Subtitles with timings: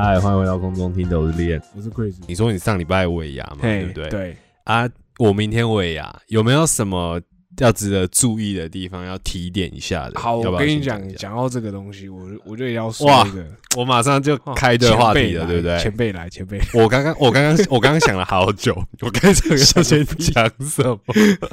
[0.00, 1.60] 嗨，欢迎回到空中听的，我是练。
[1.76, 4.08] 我是 Chris，你说你上礼拜尾牙嘛，对不对？
[4.08, 4.88] 对啊，
[5.18, 7.20] 我明天尾牙，有没有什么
[7.58, 10.18] 要值得注意的地方要提点一下的？
[10.18, 13.44] 好，我跟你讲，讲到这个东西，我我就要说哇一个
[13.76, 15.78] 我马上就哦开对话题了，对不对？
[15.78, 20.98] 前辈来，前辈，我刚刚，我刚刚， 我刚刚想了好久，我刚才要先讲什么？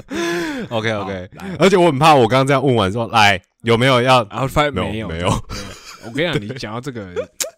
[0.70, 4.24] OK，OK，来而且我很怕，我刚刚这样问完说，来有没有要？
[4.30, 5.28] 然后发现没有没有
[6.06, 7.08] 我跟你讲，你讲到这个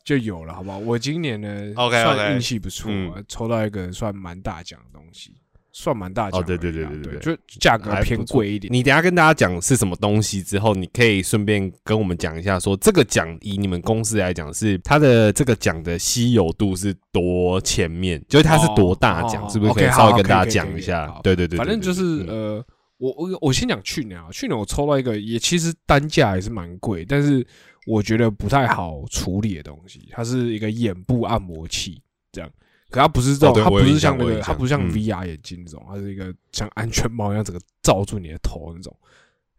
[0.06, 0.78] 就有了，好不好？
[0.78, 5.34] 我今年呢 OK，OK 算运气不错嗯，抽到一个算蛮大奖的东西，
[5.80, 8.74] 算蛮大奖对对对对对对，就价格还偏贵一点。
[8.74, 21.22] 你等下跟大家讲是什么东西之后，你可以顺便跟我们讲一下，说这个奖以你们公司来讲，是它的这个奖的稀有度是多前面，就是它是多大奖，哦是不是可以稍微跟大家讲一下好？
[21.22, 22.66] 对对对，对反正就是呃，
[22.98, 27.46] 我我我先讲去年啊，去年我抽到一个也其实单价也是蛮贵，但是
[27.86, 32.50] 我觉得不太好处理的东西，它是一个眼部按摩器，这样。
[32.90, 38.96] 可它不是这种，它不是像那个，它不是像嗯 VR 眼镜那种，它是一个像安全帽一样，整个罩住你的头那种，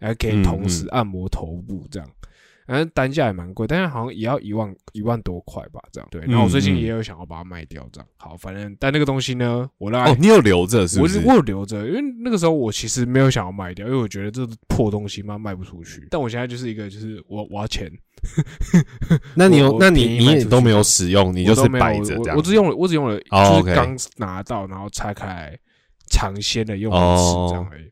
[0.00, 2.08] 还可以同时嗯按摩头部这样。
[2.66, 6.20] 反正单价也蛮贵，但是好像也要一万一万多块吧，这样对。
[6.26, 8.36] 然后我最近也有想要把它卖掉，这样好。
[8.36, 11.16] 反正但那个东西呢，我让哦，你有留着是不是？
[11.16, 16.06] 我是我有留着，因为那个时候我其实没有想要卖掉，因为我觉得这破东西嘛卖不出去。
[16.10, 17.90] 但我现在就是一个，就是我我要钱，
[19.36, 22.42] 那你有，那你你也都没有使用，你就是摆着这样我我。
[22.42, 25.58] 只用了，我只用了，哦就是刚拿到，然后拆开来
[26.08, 27.90] 尝鲜的用一哦次这样而已。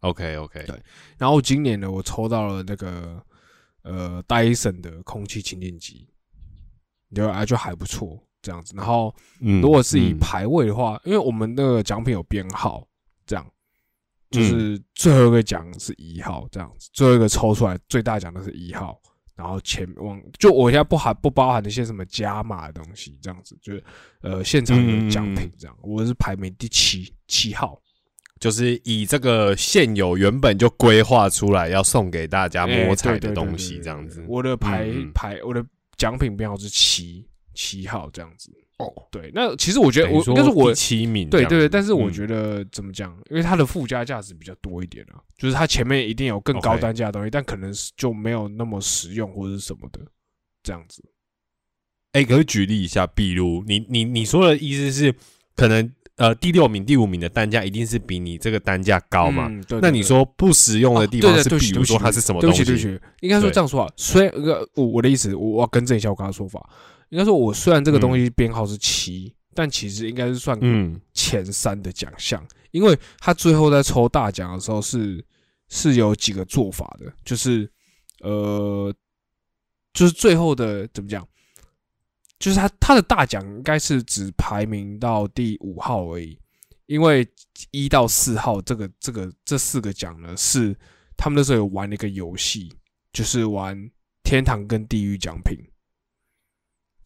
[0.00, 0.82] OK OK，对
[1.18, 3.22] 然后今年呢，我抽到了那个
[3.82, 6.08] 呃戴森的空气清净机，
[7.14, 8.72] 就啊，就还不错这样子。
[8.74, 12.86] 然后嗯如果是以嗯排位的话，因为我们那个奖品有编号，
[13.26, 13.50] 这样嗯
[14.30, 18.98] 就是最后一个奖是一号，这样子，最后一个抽出来最大奖的是一号，
[19.40, 23.82] 然后前往就我现在不含不包含那些什么加码的东西，这样子，就是
[24.20, 27.80] 呃现场有奖品这样，我是排名第七七号，
[28.38, 34.22] 就是以这个现有原本就规划出来要送给大家哎摸彩的东西这样子。
[34.28, 35.64] 我的排排我的
[35.96, 38.50] 奖品编号是七七号这样子。
[38.78, 43.14] 哦，对，那其实我觉得我等于说应该是我第七名对对对，但是我嗯觉得怎么讲？
[43.28, 50.00] 因为它的附加价值比较多一点啊，就是它前面一定有更高单价的东西，但可能是就没有那么实用或者是什么的
[50.62, 51.04] 这样子。
[52.12, 55.14] 哎、可以举例一下，比如你你你说的意思是，
[55.54, 59.50] 可能呃第六名、第五名的单价一定是比你这个单价高嘛？
[59.82, 62.84] 那你说不实用的地方是，比如说它是什么对不起，东西？
[62.84, 63.92] 对不起，应该说这样说啊。
[63.94, 66.66] 虽然呃，我我的意思，我我要更正一下我刚刚说法。
[67.10, 75.24] 应该说，我虽然这个东西编号是七、但其实应该是算嗯，前三的奖项，因为他最后在抽大奖的时候是
[75.68, 77.70] 是有几个做法的，就是
[78.20, 78.94] 呃，
[79.92, 81.26] 就是最后的怎么讲，
[82.38, 86.38] 就是他他的大奖应该是只排名到第五号而已，
[86.86, 87.26] 因为
[87.72, 90.76] 一到四号这个这个这四个奖呢是
[91.16, 92.72] 他们那时候有玩了一个游戏，
[93.12, 93.90] 就是玩
[94.22, 95.58] 天堂跟地狱奖品。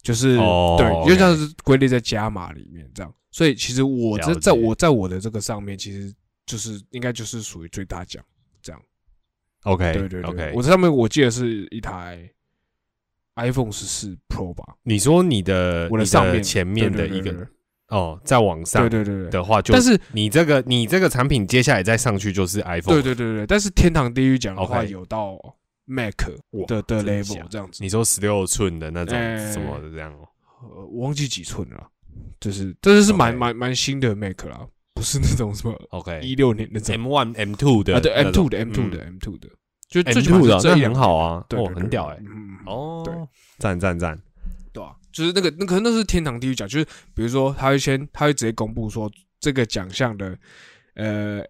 [0.05, 6.13] 就是、哦对就像是归类在加码里面这样，所以其实我这在我在我的这个上面，其实
[6.45, 8.23] 就是应该就是属于最大奖
[8.61, 8.79] 这样。
[9.63, 10.29] OK，对对对。
[10.29, 12.29] OK，我这上面我记得是一台
[13.35, 16.43] iPhone 十四 Pro 吧，你说你的你我的上面。
[16.43, 17.47] 前面的一个
[17.87, 25.37] 哦，在往上对对对的话就，但是你这个你这个产品接下来再上去就是 iPhone，对对对对，但是天堂地狱奖的话有到
[25.85, 26.13] Mac
[26.51, 30.27] 哇的的 level 这样子，你说十六寸的那种哎什么的这样哦，
[30.61, 31.87] 呃，我忘记几寸了，
[32.39, 36.95] 就是这就是蛮蛮蛮新的 Mac 啦，不是那种什么 OK 一六年那种。
[36.95, 38.91] M one M two 的啊，对 M two 的 M two 嗯。
[38.91, 39.49] 的 M two 的，
[39.87, 43.13] 就最起码 two 的那很好啊，对，哦，很屌哎，，嗯，哦，对，
[43.59, 44.19] 赞赞赞，
[44.73, 50.37] 对啊，就是那个那可能那是天堂地狱奖，就是比如说他会先他会直接公布说这个奖项的
[50.95, 51.43] 呃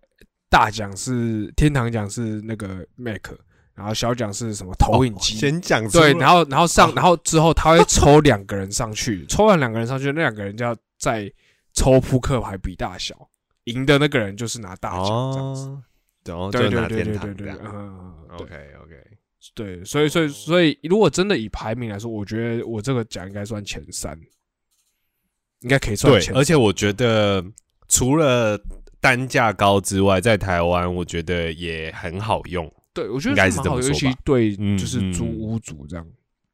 [0.50, 3.28] 大奖是天堂奖是那个 Mac，
[3.76, 11.30] 然后小奖是什么投影机，哦先讲对，然后然后上哦然后之后他会抽两个人上去，抽完两个人上去，那两个人就要再
[11.74, 13.30] 抽扑克牌比大小，
[13.66, 15.68] 赢的那个人就是拿大奖这样子。
[15.68, 15.84] 哦，
[16.24, 18.96] 然后对就拿天对对对对堂嗯，OK OK，
[19.54, 24.18] 对，所以所以所以，如果真的以排名来说，我觉得我这个奖应该算前三，
[25.60, 27.44] 应该可以算对前，而且我觉得
[27.90, 28.60] 除了
[29.00, 32.72] 单价高之外，在台湾我觉得也很好用。
[32.96, 36.08] 对，我觉得蛮好用，尤其对嗯就是租屋主这样，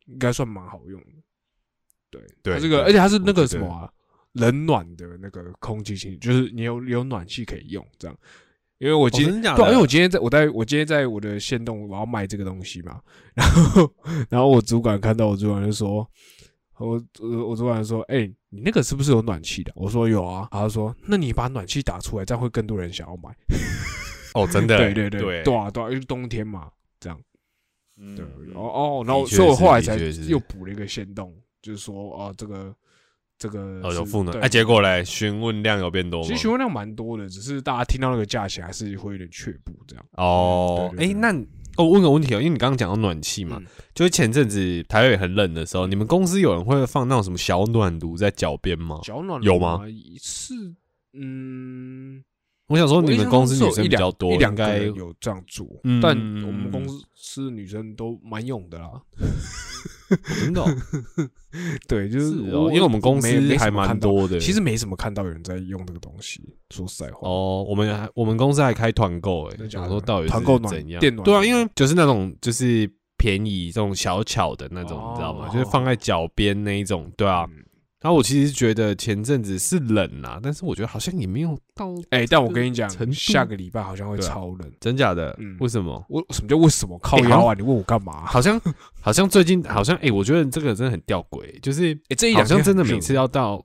[0.08, 1.08] 应该算蛮好用的。
[2.10, 3.90] 对，对这个，而且它是那个什么啊，
[4.34, 8.18] 冷暖的那个空气清，就是你有有暖气可以用这样。
[8.80, 13.00] 因为我今天、对因为我今天在我在我今天在我的线动我要卖这个东西嘛，
[13.36, 13.94] 然后
[14.28, 16.06] 然后我主管看到我主管就说。
[16.78, 23.30] 我我我主管说：“哎、你那个是不是有暖气的？”我说：“有啊。”他说：“那你把暖气打出来，这样会更多人想要买。
[24.34, 26.70] 哦，真的，对对对对对啊对啊，因为冬天嘛，
[27.00, 27.20] 这样。
[27.98, 29.96] 嗯对，嗯哦哦，然后所以我是后来才
[30.28, 32.74] 又补了一个线动，就是说哦，这个
[33.38, 36.28] 这个哦，有是赋能，对哎，结果嘞，询问量有变多吗？
[36.28, 40.06] 其实询问量蛮多的，只是大家听到那个价钱还是会有点却步这样。
[40.14, 41.32] 哦，哎、那
[41.78, 49.00] 哦，问个问题哦，因为你刚刚讲到暖气嘛，嗯就是前阵子台北很冷的时候，你们公司有人会放那种什么小暖炉在脚边吗？
[49.04, 49.82] 小暖有吗？
[50.20, 50.54] 是
[51.14, 52.24] 嗯，
[52.72, 56.16] 我想说你们公司女生比较多，一两应该个有这样做，嗯但
[56.46, 56.82] 我们公
[57.14, 58.90] 司女生都蛮勇的啦。
[60.40, 60.68] 真的哦、
[61.88, 63.28] 对，就是是哦，因为我们公司
[63.58, 64.40] 还蛮多的。
[64.40, 66.42] 其实没什么看到有人在用这个东西。
[66.70, 71.00] 说实在话，哦，我们还我们公司还开团购，哎，真的假的想说到底团购怎样？
[71.00, 75.48] 电暖对啊，因为就是那种就是便宜这种小巧的那种，哦你知道吗？
[75.48, 77.46] 就是放在脚边那一种，对啊。
[77.50, 77.64] 嗯
[78.02, 84.72] 然后我其实觉得前阵子是冷啦，但是我觉得好像也没有到哎、但我跟你讲下个礼拜好像会超冷。
[84.80, 86.04] 真假的嗯，为什么？
[86.10, 87.54] 我什么叫为什么靠腰啊？
[87.54, 88.26] 你问我干嘛？
[88.26, 88.60] 好像
[89.00, 93.64] 好像最近好像哎、我觉得这个真的很吊诡，就是哎、这一好两像真的每次要到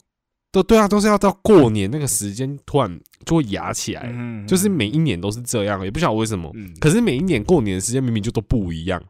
[0.52, 6.50] 都对啊，都是要到过年那个时间突然就会压起来，嗯就是每一年都是这样，也不晓得为什么。
[6.54, 9.02] 嗯，可是每一年过年的时间明明就都不一样，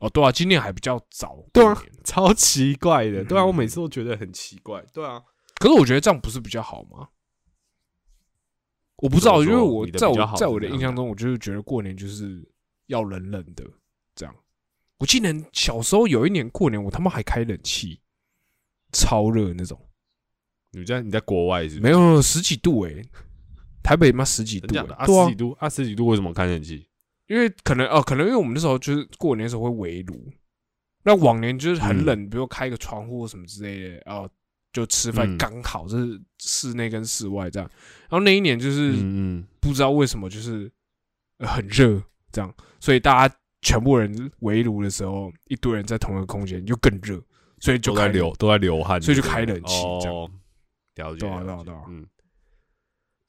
[0.00, 1.36] 哦，对啊，今年还比较早。
[1.52, 1.76] 对啊
[2.08, 3.22] 超奇怪的。
[3.22, 4.82] 嗯对啊，我每次都觉得很奇怪。
[4.94, 5.22] 对啊，
[5.60, 7.08] 可是我觉得这样不是比较好吗？
[8.96, 12.42] 我不知道，因为我在我在我的印象中，我就是觉得过年就是
[12.86, 13.64] 要冷冷的
[14.14, 14.34] 这样。
[14.98, 18.00] 我记得小时候有一年过年，我他妈还开冷气，
[18.90, 19.78] 超热那种，
[20.72, 23.08] 你在你在国外是不是没有十几度诶、
[23.84, 25.06] 台北妈十几度、欸真假的，啊？
[25.06, 25.68] 对啊十几，度啊？
[25.68, 26.88] 十几度为什么开冷气？
[27.28, 30.32] 因为可能哦，可能因为我们那时候就是过年的时候会围炉，
[31.08, 34.28] 那往年就是很冷，比如开个窗户或什么之类的，哦，
[34.74, 35.38] 就吃饭嗯。
[35.38, 37.66] 刚好，就是室内跟室外这样。
[38.10, 38.92] 然后那一年就是
[39.58, 40.70] 不知道为什么就是
[41.38, 47.18] 呃很热这样，所以大家全部人围炉的时候，一堆人在同一个空间就更热，
[47.58, 50.14] 所以就开流，都在流汗，所以就开冷气这样。
[50.14, 50.30] 哦，
[50.96, 51.80] 了解，对啊了解对啊对啊。
[51.88, 52.06] 嗯，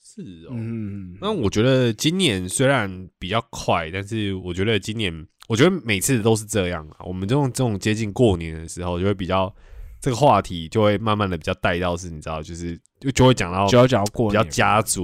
[0.04, 0.52] 是哦。
[0.52, 7.04] 嗯，那我觉得今年虽然比较快，但是我觉得今年，我觉得每次都是这样啊。
[7.06, 9.54] 我们这种这种接近过年的时候，就会比较
[10.00, 15.04] 这个话题就会慢慢的比较带到是，你知道，就是就就会讲到就要讲到过比较年家族，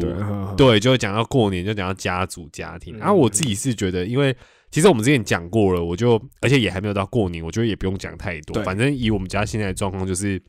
[0.56, 2.95] 对就会讲到过年，就讲到家族家庭。
[2.95, 4.36] 嗯然后我自己是觉得，因为
[4.69, 8.62] 其实我们之前讲过了，我就而且也还没有到过年，我觉得也不用讲太多。
[8.63, 10.39] 反正以我们家现在的状况，就是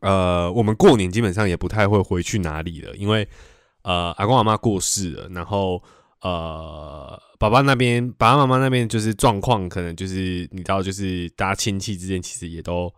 [0.00, 3.26] 呃，我们过年基本上也不太会回去哪里了，因为
[3.82, 5.80] 呃，阿公阿妈过世了，然后
[6.22, 12.92] 呃，爸爸那边爸爸妈妈那边就是状况，可能就是你知道，就是大家亲戚之间其实也都。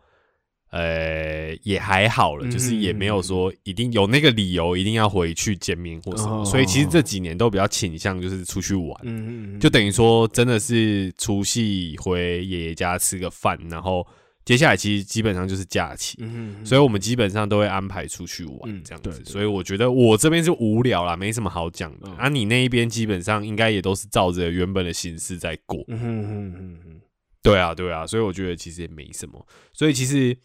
[0.71, 14.05] 呃，也还好了，嗯就是也没有说一定有那个理由一定要回去见面或什么，哦所以其实这几年都比较倾向就是出去玩，嗯嗯嗯，就等于说真的是除夕回爷爷家吃个饭，然后
[14.45, 19.25] 接下来其实基本上就是假期，嗯嗯，所以我们基本上都会安排出去玩嗯这样子。
[19.25, 22.09] 所以我觉得我这边是无聊啦，没什么好讲的。
[22.09, 25.83] 嗯啊，你那一边基本上应该也都是照着原本的形式在过。
[25.89, 27.01] 嗯
[27.43, 29.47] 对啊，对啊，所以我觉得其实也没什么。
[29.73, 30.37] 所以其实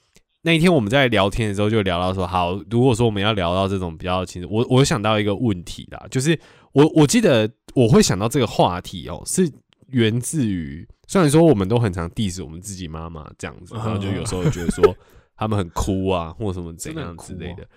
[0.41, 6.39] 那一天我们在聊天的时候就聊到说，好，如果说我们要聊到这种比较亲，我我想到一个问题啦，就是
[6.73, 9.49] 我我记得我会想到这个话题哦、是
[9.87, 14.95] 源自于虽然说我们都很常 diss 我们自己妈妈这样子，然后就有时候觉得说
[15.35, 17.69] 他们很哭啊，或什么怎样之类的的。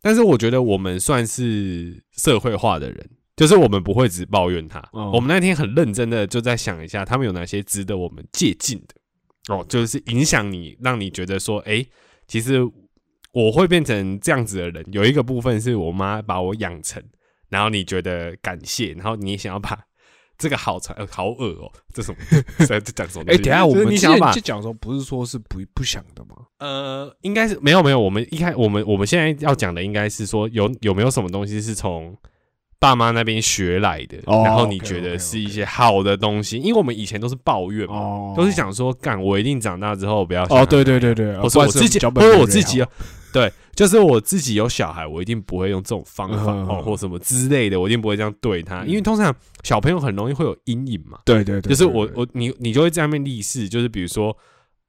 [0.00, 4.78] 但是我觉得我们算是社会化的人，就是我们不会只抱怨他。
[4.92, 11.84] 哦我们那天很认真的就在想一下，他们有哪些值得我们借鉴的哦，就是影响你，让你觉得说，哎、
[12.28, 12.60] 其实
[13.32, 14.86] 我会变成这样子的人。
[14.92, 17.02] 有一个部分是我妈把我养成，
[17.48, 19.76] 然后你觉得感谢，然后你想要把
[20.38, 22.18] 这个好长，呃好恶哦、这什么
[22.66, 23.42] 在这讲什么哎，西？
[23.42, 26.36] 等下我们你想要把之前就讲的时候，不是说是不不想的吗？
[26.58, 32.16] 呃，应该是没有没有，我们一开我们我们现在要讲的应该是说有有没有什么东西是从
[32.78, 42.86] 爸妈那边学来的，哦然后你觉得是一些好的东西，因为我们以前都是抱怨嘛，哦，都是想说，干我一定长大之后不要像哦，他对对对对，或是我自己，脚或者我自己有，
[43.32, 48.88] 对，就是我自己有小孩，我一定不会用这种方法或什么之类的，我一定不会这样对他，嗯。
[48.88, 54.36] 因为通常小朋友很容易会有阴影嘛，对对对，就是我我你你就会在那边立誓，就是比如说。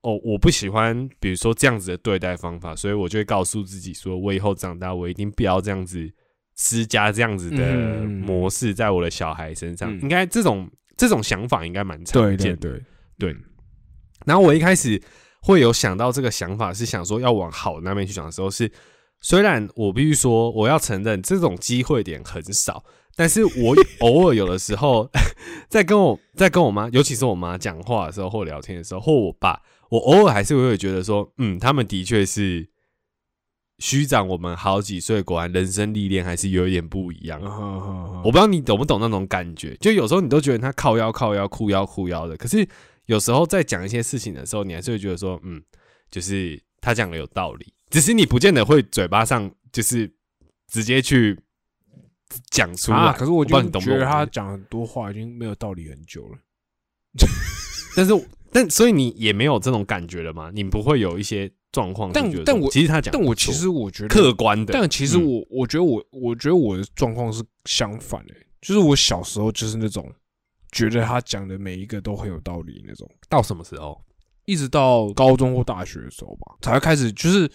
[0.05, 6.11] 哦，我不喜欢，比如说这样子的对待方法，所以我就会告诉自己说，我以后长大，我一定不要这样子
[6.57, 9.97] 施加这样子的嗯模式在我的小孩身上。
[9.97, 10.01] 嗯。
[10.01, 12.57] 应该这种这种想法应该蛮常对见的。
[12.57, 12.71] 对
[13.17, 13.37] 对对。
[14.25, 15.01] 然后我一开始
[15.43, 18.71] 会有想到这个想法，是想说要往好的那边去想的时候是，
[19.19, 22.83] 虽然我必须说，我要承认这种机会点很少，
[23.15, 25.09] 但是我偶尔有的时候
[25.67, 32.69] 在跟我在跟我妈，尤其是我妈讲话的时候或聊天的时候，或我爸，我偶尔还是会觉得说，嗯，他们的确是
[33.79, 37.41] 虚长我们好几岁，果然人生历练还是有一点不一样。
[38.23, 42.65] 我不知道你懂不懂那种感觉，就有时候你都觉得他靠腰靠腰哭腰哭腰的，可是
[43.05, 45.61] 有时候在讲一些事情的时候，你还是会觉得说，嗯，
[46.09, 50.11] 就是他讲的有道理，只是你不见得会嘴巴上就是
[50.67, 51.39] 直接去
[52.49, 52.97] 讲出来。
[52.97, 56.37] 啊，可是我就觉得他讲很多话已经没有道理很久了。
[57.95, 60.51] 但是但所以你也没有这种感觉了吗？
[60.53, 70.11] 你不会有一些状况但但我其实他讲得但我其实我觉得客观的，但其实嗯我我觉得我我觉得我的状况是相反的、就是我小时候就是那种
[70.73, 74.03] 觉得他讲的每一个都很有道理那种，到什么时候？
[74.45, 77.49] 一直到高中或大学的时候吧，才会开始就是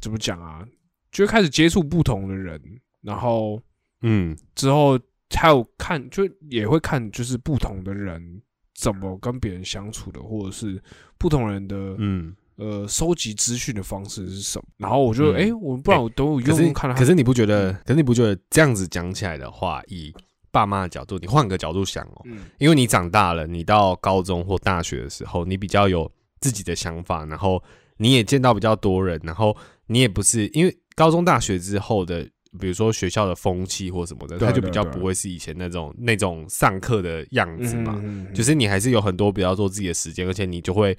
[0.00, 0.64] 怎么讲啊，
[1.10, 2.60] 就会开始接触不同的人，
[3.00, 3.60] 然后
[4.02, 4.96] 嗯之后
[5.30, 8.40] 还有看，就也会看就是不同的人
[8.76, 10.80] 怎么跟别人相处的，或者是
[11.18, 12.36] 不同人的嗯。
[12.56, 17.72] 呃收集资讯的方式是什么，然后我就诶我不然我等我可是用可是你不觉得？
[17.84, 20.14] 可是你不觉得这样子讲起来的话，以
[20.54, 26.08] 爸妈的角度，你换个角度想哦，嗯因为你长大了，你到高中或大学的时候，你比较有
[26.40, 27.60] 自己的想法，然后
[27.96, 29.56] 你也见到比较多人，然后
[29.88, 32.22] 你也不是因为高中、大学之后的，
[32.60, 38.00] 比如说学校的风气或什么的，对啊它就比较不会是以前那种那种上课的样子嘛。
[38.04, 40.96] 嗯就是你还是有很多比较多自己的时间，而且你就会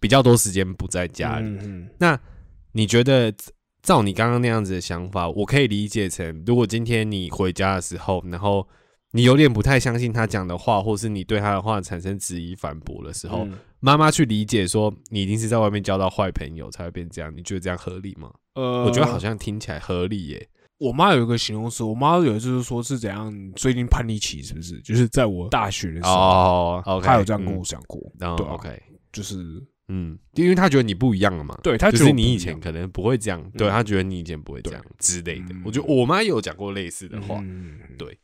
[0.00, 1.58] 比较多时间不在家里。
[1.98, 2.16] 那
[2.72, 3.32] 你觉得
[3.82, 8.66] 照你刚刚那样子的想法，我可以理解成，如果今天你回家的时候，然后
[9.14, 13.54] 你有点不太相信他讲的话，或是你对他的话产生质疑、反驳的时候，嗯。
[13.78, 18.32] 妈妈去理解说你一定是在外面交到坏朋友才会变这样，你觉得这样合理吗？
[18.54, 20.48] 呃，我觉得好像听起来合理耶。
[20.78, 24.80] 我妈有一个形容词，我妈有一次就说是怎样最近叛逆期，是不是？
[24.80, 29.36] 就是在我大学的时候，她有这样跟我讲过，然后 OK，就是
[29.88, 33.70] 嗯，因为她觉得你不一样了嘛，对她就是觉得你以前可能不会这样，对嗯。
[33.70, 35.54] 他觉得你以前不会这样之类的。
[35.54, 35.62] 嗯。
[35.64, 37.78] 我觉得我妈也有讲过类似的话，嗯。
[37.96, 38.18] 对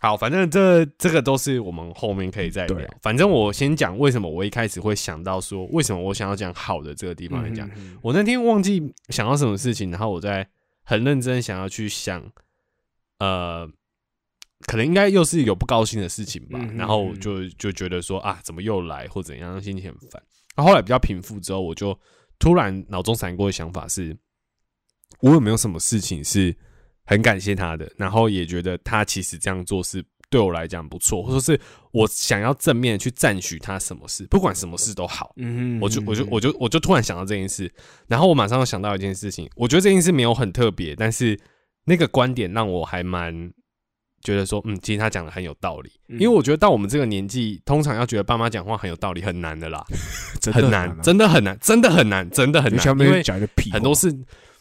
[0.00, 2.88] 好，反正这这个都是我们后面可以再聊。
[3.02, 7.68] 反正我先讲为什么我一开始会想到说，为什么我想要讲好的这个地方来讲。
[8.00, 10.48] 我那天忘记想到什么事情，然后我在
[10.84, 12.30] 很认真想要去想，
[13.18, 13.68] 呃，
[14.66, 16.60] 可能应该又是有不高兴的事情吧。
[16.76, 20.22] 然后我就就觉得说啊，怎么又来或怎样，心情很烦。
[20.54, 21.98] 然后后来比较平复之后，我就
[22.38, 24.16] 突然脑中闪过的想法是，
[25.22, 26.56] 我有没有什么事情是
[27.08, 31.58] 很感谢他的，然后也觉得他其实这样做是对我来讲不错，或者是
[31.90, 35.32] 我想要正面去赞许他什么事，不管什么事都好。
[35.36, 37.72] 嗯我就我就我就我就突然想到这件事，
[38.08, 41.40] 然后我马上又想到一件事情，我觉得这件事没有很特别，但是
[41.86, 43.50] 那个观点让我还蛮
[44.22, 49.82] 觉得说，嗯，其实他讲的很有道理，嗯因为我觉得到我们这个年纪，通常要觉得爸妈讲话很有道理很难的啦，
[50.52, 53.22] 很难，啊真的很难，真的很难，真的很难，因为
[53.72, 54.14] 很多事。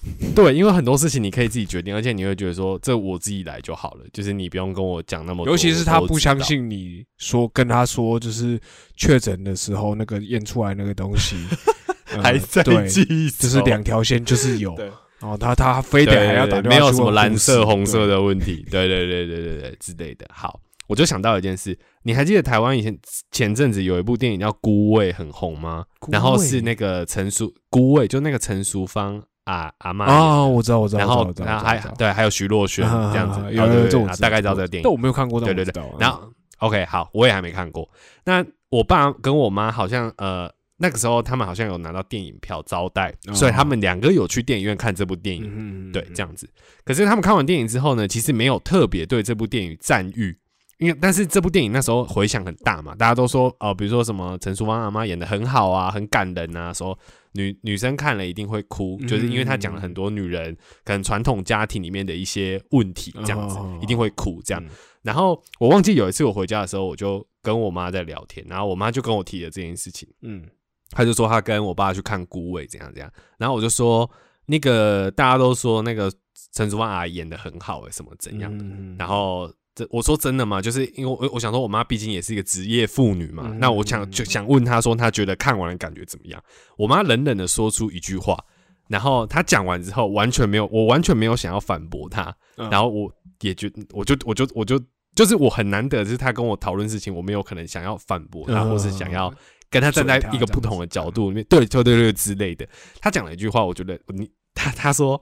[0.36, 5.51] 对，因为很多事情你可以自己决定，而且你会觉得说，这我自己来就好了，就是你不用跟我讲那么多。
[5.51, 8.60] 尤其是他不相，信你说跟他说，就是
[8.96, 11.36] 确诊的时候那个验出来那个东西
[12.13, 14.86] 呃还在对，记忆，就是两条线就是有，对
[15.20, 20.25] 然后他他非得还要打电话没有什么蓝色、红色的问题，对对对对对对之类的。
[20.32, 22.98] 好，我就想到一件事，你还记得台湾以前
[23.32, 25.84] 前阵子有一部电影叫《孤味》很红吗？
[26.10, 34.84] 然后是那个陈淑孤味，就那个陈淑芳啊阿妈演的啊，我知道我知道，然后然后还对还有徐若瑄啊这样子，有有这我知道对大概知道这个电影。
[34.84, 35.84] 但我没有看过，对对对。
[35.98, 36.22] 然后
[36.60, 37.89] OK 好，我也还没看过。
[38.25, 45.44] 那我爸跟我妈好像呃那个时候他们好像有拿到电影票招待，哦所以他们两个有去电影院看这部电影。
[45.48, 46.50] 嗯对，这样子。
[46.84, 50.38] 可是他们看完电影之后呢，其实没有特别对这部电影赞誉，
[50.77, 56.98] 因为但是这部电影那时候回响很大嘛，大家都说哦、比如说什么陈淑芳阿妈演的很好啊，很感人啊，说
[57.38, 63.79] 女女生看了一定会哭，就是因为他讲了很多女人可能传统家庭里面的一些问题，这样子哦。
[63.82, 64.63] 一定会哭这样。
[64.63, 64.70] 嗯。
[65.03, 70.44] 然后我忘记有一次我回家的时候，我就跟我妈在聊天，然后我妈就跟我提了这件事情，嗯。
[70.89, 74.10] 她就说她跟我爸去看孤味怎样怎样，然后我就说
[74.46, 76.12] 那个大家都说那个
[76.53, 78.51] 陈淑芳阿姨演的很好诶、什么怎样
[78.98, 80.60] 然后这我说真的吗？
[80.60, 86.43] 就是因为我我想说我妈毕竟也是一个职业妇女嘛，嗯那我想就想问她说她觉得看完的感觉怎么样？
[86.77, 88.43] 我妈冷冷的说出一句话。
[88.89, 94.81] 然后她讲完之后，完全没有，我完全没有想要反驳她，嗯然后我也觉，我就我就我就
[95.13, 99.34] 就是我很难得，就是她跟我讨论事情，我没有可能想要反驳她，嗯或是想要
[99.69, 102.65] 跟她站在一个不同的角度里面，对对对对之类的。
[103.01, 105.22] 她讲了一句话，我觉得你她她说，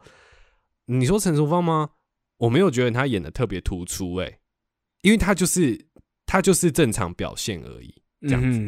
[0.86, 1.90] 你说陈淑芳吗？
[2.38, 4.38] 我没有觉得她演的特别突出、欸，
[5.06, 5.80] 因为他就是
[6.26, 7.94] 他就是正常表现而已。
[8.22, 8.60] 这样子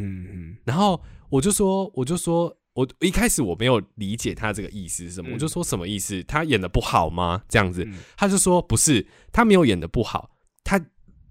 [0.65, 6.21] 然后我就说，我就说，我一开始我没有理解他这个意思是什么，嗯我就说什么意思？
[6.23, 7.41] 他演的不好吗？
[7.49, 10.29] 这样子，嗯他就说不是，他没有演的不好，
[10.63, 10.79] 他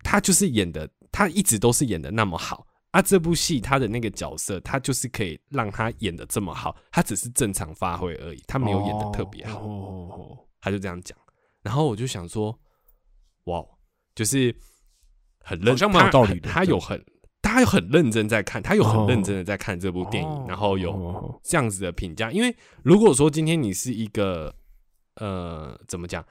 [0.02, 3.00] 他就是演的，他一直都是演的那么好啊。
[3.00, 9.60] 这部戏他的那个角色，他就是可以让他演的这么好，他只是正常发挥而已，他没有演的特别好。
[10.60, 11.16] 他就这样讲，
[11.62, 12.58] 然后我就想说，
[13.44, 13.64] 哇，
[14.16, 14.52] 就是
[15.46, 17.04] 很认，好像蛮有道理的他他有很，
[17.40, 22.32] 他有很认真在看，他有很认真的在看这部哦电影，然后有哦这样子的评价。
[22.32, 24.52] 因为如果说今天你是一个
[25.14, 26.24] 呃，怎么讲，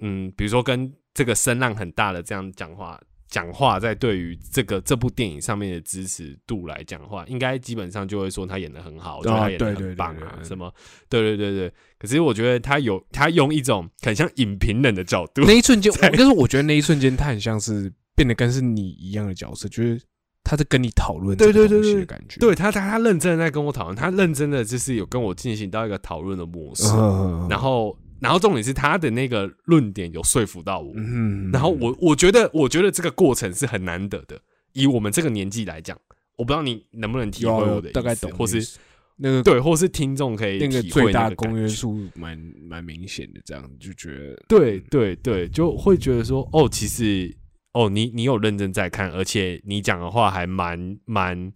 [0.00, 3.00] 嗯，比如说跟这个声浪很大的这样讲话。
[3.28, 10.72] 讲话在对于这个这部电影上面的支持度来讲话，应该基本上就会说他演的很好，我觉得他演的对对对很棒啊，什么
[11.08, 11.72] 对对对对。
[11.98, 20.00] 可是我觉得他有他用一种很像影评人的角度，那一瞬间， 我但是我觉得那一瞬间，他很像是变得跟是你一样的角色，就是
[20.42, 22.40] 他在跟你讨论对对对对的感觉。
[22.40, 34.40] 对他他他认真的在跟我讨论，他认真的就是有跟我进行到一个讨论的模式，嗯，然后然后重点是他的那个论点有说服到我，嗯，然后我我觉得我觉得这个过程是很难得的，
[34.72, 35.98] 以我们这个年纪来讲，
[36.36, 38.78] 我不知道你能不能体会我的意思，大概懂，或是
[39.16, 47.34] 那个对，或是听众可以那个最大公约数蛮蛮明显的，这样就觉得对对对，就会觉得说，哦，其实
[47.76, 51.52] 哦，你你有认真在看，而且你讲的话还蛮蛮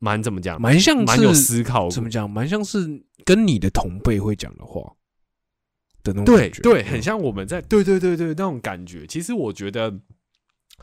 [0.00, 4.82] 蛮怎么讲，蛮像蛮有思考，怎么讲，蛮像是跟你的同辈会讲的话
[6.02, 9.06] 的那种对感觉，对，嗯很像我们在对对对对那种感觉。
[9.06, 9.96] 其实我觉得，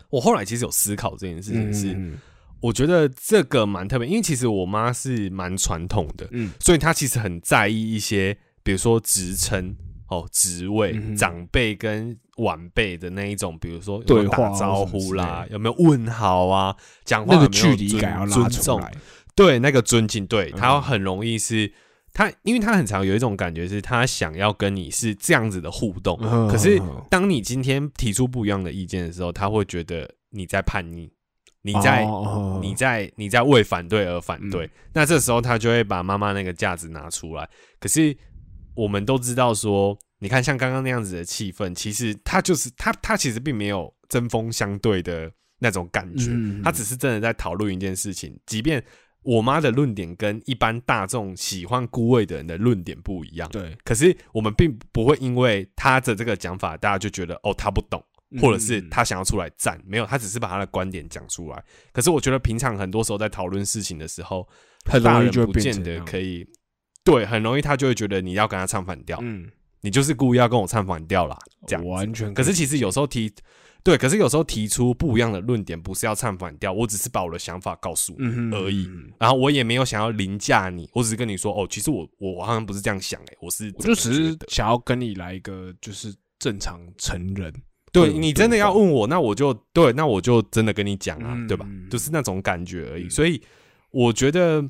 [0.09, 2.17] 我后来其实有思考这件事情是，嗯
[2.61, 9.75] 我觉得这个蛮特别，因为其实我妈是蛮传统的，嗯所以她其实很在意一些，比如说职称。
[10.09, 18.91] 哦，职位、长辈跟晚辈的那一种，比如说有没有对打招呼啦，类有没有问好啊，讲话那个有没有距离感要拉出重来，
[19.35, 21.71] 对那个尊敬，对嗯他很容易是，
[22.13, 31.11] 他因为他很常有一种感觉是，他想要跟你是这样子的互动，嗯可是当你今天提出不一样的意见的时候，他会觉得你在叛逆，
[31.61, 32.05] 你在、
[32.61, 34.69] 你在你在为反对而反对，嗯。
[34.93, 37.47] 那这时候他就会把妈妈那个架子拿出来。
[37.79, 38.15] 可是
[38.77, 46.31] 我们都知道说，你看像刚刚那样子的气氛，其实他就是他他其实并没有针锋相对的那种感觉，
[46.63, 48.83] 他只是真的在讨论一件事情，即便。
[49.23, 58.01] 我妈的论点跟一般大众喜欢孤味的人的论点不一样，对，可是我们并不会因为他的这个讲法，大家就觉得哦他不懂，
[58.39, 61.61] 或者是嗯他想要出来站，没有，他只是把他的观点讲出来。
[61.91, 64.47] 可是我觉得平常很多时候在讨论事情的时候，
[64.85, 66.47] 很大人不见得可以，
[67.09, 71.85] 对，很容易他就会觉得你要跟他唱反调，嗯，你就是故意要跟我唱反调啦，这样。
[71.85, 73.31] 完全可是其实有时候提，
[73.81, 78.27] 对，可是有时候提出不一样的论点，不是要唱反调，我只是把我的想法告诉你。
[78.53, 87.53] 而已嗯然后我也没有想要凌驾你，我只是跟你说，哦，其实我我好像不是这样想、欸，我是我就只是想要跟你来一个就是正常成人，
[87.93, 91.87] 对对你真的要问我，那我就对，那我就真的跟你讲啊，嗯对吧嗯？
[91.89, 93.05] 就是那种感觉而已。
[93.05, 93.41] 嗯所以
[93.91, 94.61] 我觉得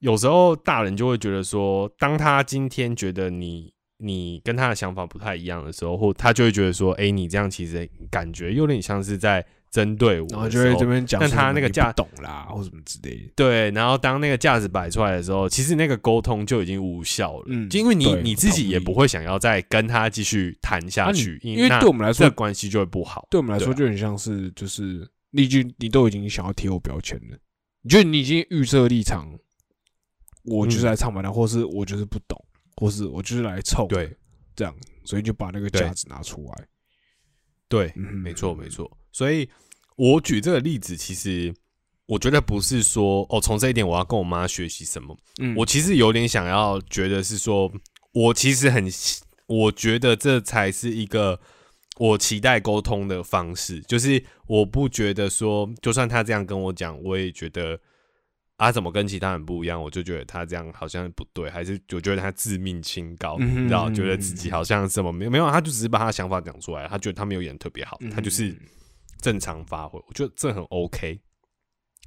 [0.00, 13.32] 有时候大人就会觉得说，当他今天觉得你你跟他的想法不太一样的时候，或他就会觉得说，哎、你这样其实感觉有点像是在针对我然后就会这边讲但他那个价懂啦，或什么之类的。
[13.36, 23.26] 对，然后当那个价值摆出来的时候，其实那个沟通就已经无效了，嗯就因为你你自己也不会想要再跟他继续谈下去，因为对我们来说这关系就会不好。
[23.28, 27.36] 对我们来说就很像是就是你已经你都已经想要贴我标签了，
[27.82, 29.28] 你觉得你已经预设立场，
[30.48, 32.42] 我就是来唱反调，或是我就是不懂，
[32.76, 34.16] 或是我就是来凑的对
[34.56, 36.68] 这样，所以就把那个对价值拿出来。
[37.68, 38.90] 对，嗯，没错没错。
[39.12, 39.48] 所以
[39.96, 41.54] 我举这个例子，其实
[42.06, 45.16] 我觉得不是说哦，从这一点我要跟我妈学习什么。
[45.40, 47.70] 嗯，我其实有点想要觉得是说，
[48.12, 48.88] 我其实很，
[49.46, 51.38] 我觉得这才是一个
[51.98, 53.80] 我期待沟通的方式。
[53.82, 57.78] 就是我不觉得说，就算他这样跟我讲，我也觉得
[58.58, 59.80] 啊，怎么跟其他人不一样？
[59.80, 68.54] 我就觉得他这样好像不对，还是我觉得他自命清高，你知道，嗯觉得自己好像什么没有没有，他就只是把他的想法讲出来，他觉得他没有演得特别好，嗯他就是
[69.20, 71.20] 正常发挥，我觉得这很 OK。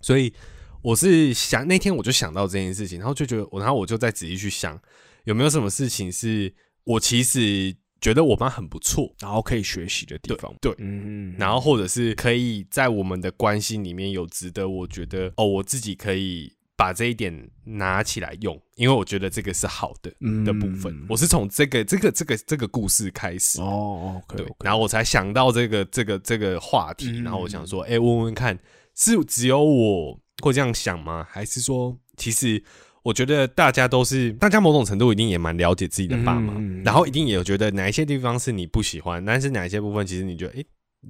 [0.02, 0.34] 所以
[0.82, 4.78] 我是想那天我就想到这件事情，然后就觉得我，然后我就再仔细去想
[5.24, 10.52] 有没有什么事情是我其实觉得我妈很不错，然后可以学习的地方。
[10.60, 21.06] 对，嗯，然后或者是可以在我们的关系里面有值得我觉得哦，我自己可以把这一点拿起来用，因为我觉得这个是好的嗯的部分。
[21.08, 28.58] 我是从这个这个这个这个故事开始，哦对，然后我才想到这个这个这个话题，嗯然后我想说，哎、问问看，
[28.96, 31.28] 是只有我会这样想吗？
[31.30, 32.64] 还是说，其实
[33.04, 40.66] 我觉得大家都是，大家某种程度一定也蛮了解自己的爸妈，嗯然后一定也有觉得哪一些地方是你不喜欢，但是哪一些部分其实你觉得，哎、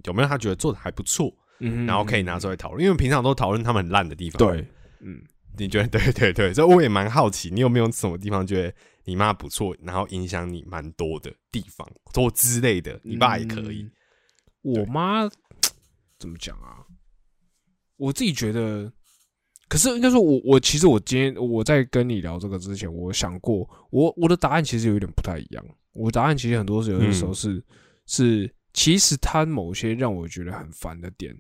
[0.06, 4.66] 有没有他觉得做的还不错，嗯然后可以拿出来讨论，因为平常都讨论他们很烂的地方，，对，
[5.02, 5.22] 嗯。
[5.58, 8.74] 你觉得对对对，所以我也蛮好奇，你有没有什么地方觉得
[9.04, 13.82] 你妈不错，然后影响你蛮多的地方，或之类的，你爸也可以。
[13.82, 13.92] 嗯。
[14.64, 15.30] 我妈
[16.18, 16.88] 怎么讲啊？
[17.98, 18.90] 我自己觉得，
[19.72, 25.66] 可是应该说我，我其实我今天我在跟你聊这个之前，我想过，我我的答案其实有点不太一样。
[25.94, 27.64] 我的答案其实很多时候有的时候是、
[28.06, 31.34] 是，其实他某些让我觉得很烦的点，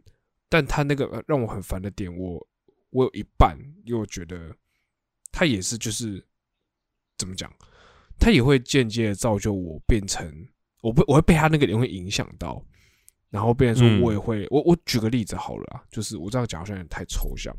[0.48, 2.48] 但他那个让我很烦的点，我
[2.92, 4.56] 我有一半又觉得
[5.30, 6.26] 他也是就是
[7.18, 7.54] 怎么讲，
[8.18, 10.34] 他也会间接的造就我变成
[10.82, 12.66] 我不我会被他那个点会影响到，
[13.30, 14.00] 然后变成嗯。
[14.00, 17.54] 说我也会、我我举个例子好了啊，就是我这样讲好像有点太抽象，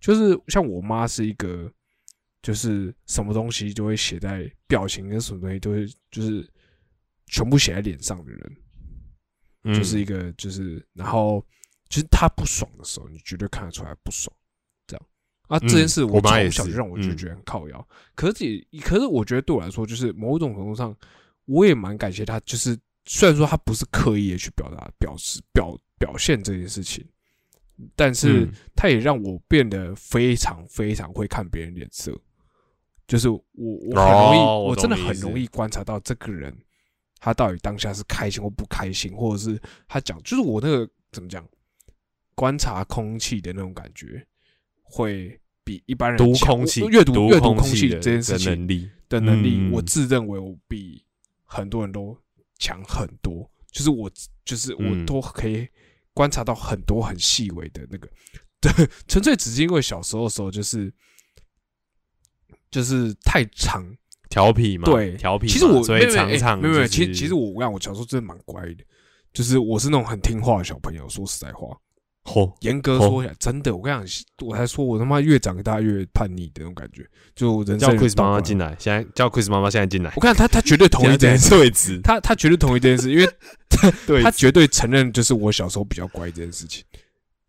[0.00, 1.72] 就是像我妈是一个
[2.42, 6.48] 就是什么东西就会写在表情跟什么东西都会就是
[7.26, 8.56] 全部写在脸上的人，
[9.64, 9.74] 嗯。
[9.74, 11.44] 就是一个就是然后
[11.88, 14.34] 就是她不爽的时候，你绝对看得出来不爽，
[14.86, 15.06] 这样。
[15.48, 17.16] 啊这件事嗯我妈也从小就让我就嗯。
[17.16, 20.96] 觉得很靠腰，可是也可是我觉得对我来说，就是某种程度上，
[21.44, 27.06] 我也蛮感谢她，就是虽然说他不是刻意的去表达、表示、表表现这件事情，
[27.94, 28.52] 但是嗯。
[28.74, 32.12] 他也让我变得非常非常会看别人脸色，
[33.06, 36.52] 就是我我很容易，哦我我真的很容易观察到这个人
[37.20, 41.46] 他到底当下是开心或不开心，或者是他讲，就是我那个怎么讲，
[42.34, 44.26] 观察空气的那种感觉，
[44.82, 51.04] 会比一般人读空气阅读阅读空空气的这件事情的能力，的能力，嗯我自认为我比
[51.44, 52.18] 很多人都
[52.58, 54.10] 强很多，就是我
[54.44, 55.06] 就是我嗯。
[55.06, 55.68] 都可以
[56.14, 58.08] 观察到很多很细微的那个，
[58.60, 58.70] 对，
[59.08, 60.92] 纯粹只是因为小时候的时候就是
[62.70, 63.84] 就是太长，
[64.28, 65.48] 调皮嘛，对调皮。
[65.48, 68.84] 其实我所以没有没有哎常常没有没有，其实其实我我讲我小时候真的蛮乖的，
[69.32, 71.68] 就是我是那种很听话的小朋友，说实在话，
[72.24, 78.56] 嚯，严格哦说起来，真的，我跟你讲，我才说我他妈越长大越叛逆的那种感觉，就我人叫 Chris 妈妈进。
[78.58, 80.12] 来，现在叫 Chris 妈妈现在进来。
[80.16, 83.28] 我，看他，他绝对同意这件事， 他他绝对同意这件事，因为
[84.06, 86.84] 对，他绝对承认就是我小时候比较乖这件事情。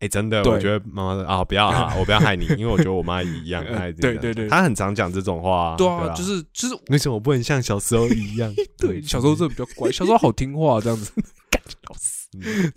[0.00, 8.52] 哎，真的，我觉得妈妈的啊，不要啊，我不要害你，因为我觉得我妈也一样，呃她也这样对对对她很常讲这种话，对啊，啊，就是就是为什么不能像小时候一样？
[8.76, 11.10] 对，小时候真的比较乖，小时候好听话这样子，
[11.88, 12.28] 老死，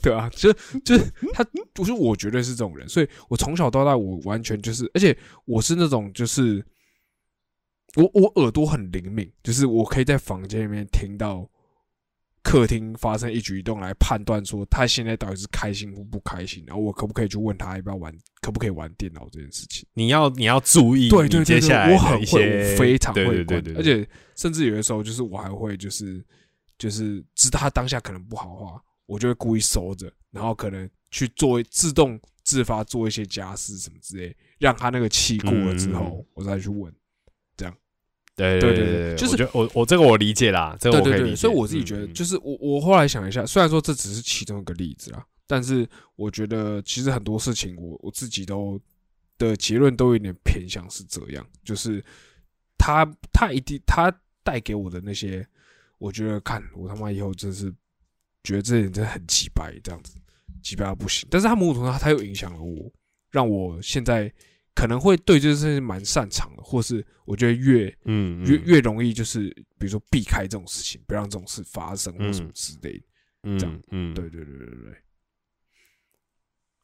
[0.01, 1.43] 对啊，就是就是他，
[1.73, 6.63] 就是我绝对是这种人，所以我从小到大我完全就是，而且我是那种就是
[7.95, 11.45] 我我耳朵很灵敏，就是我可以在房间里面听到
[12.47, 19.86] 客厅发生一举一动来判断说他现在到底是开心或不开心，然后我可不可以去问他要不要玩，可不可以玩电脑这件事情。
[19.93, 26.25] 你要你要注意，对对对对，你接下来我很会，我非常会管，对对对，而且甚至有的时候就是我还会就是
[26.77, 36.89] 就是知道他当下可能不好的话，我就会故意收着，然后可能去做自动自发做一些家事什么之类，让他那个气过了之后，嗯我再去问。
[36.89, 36.97] 对
[38.38, 48.80] 对对对对，就是我我我这个我理解啦，这个我可以理解，所以我自己觉得，嗯就是我我后来想一下，虽然说这只是其中一个例子啦，但是我觉得其实很多事情我我自己都
[49.39, 52.04] 的结论都有点偏向是这样，就是
[52.78, 55.43] 他他一定他带给我的那些，
[55.97, 57.73] 我觉得看我他妈以后真是
[58.43, 60.13] 觉得这人真的很鸡掰这样子，
[60.62, 61.28] 鸡掰到不行。
[61.32, 62.91] 但是他某种程度上他又影响了我，
[63.32, 64.32] 让我现在
[64.77, 73.03] 可能会对这些事情蛮擅长的，或是我觉得越嗯嗯越越容易就是比如说避开这种事情，不要让这种事发生或什么之类的。
[73.41, 74.93] 嗯这样嗯，对对对对。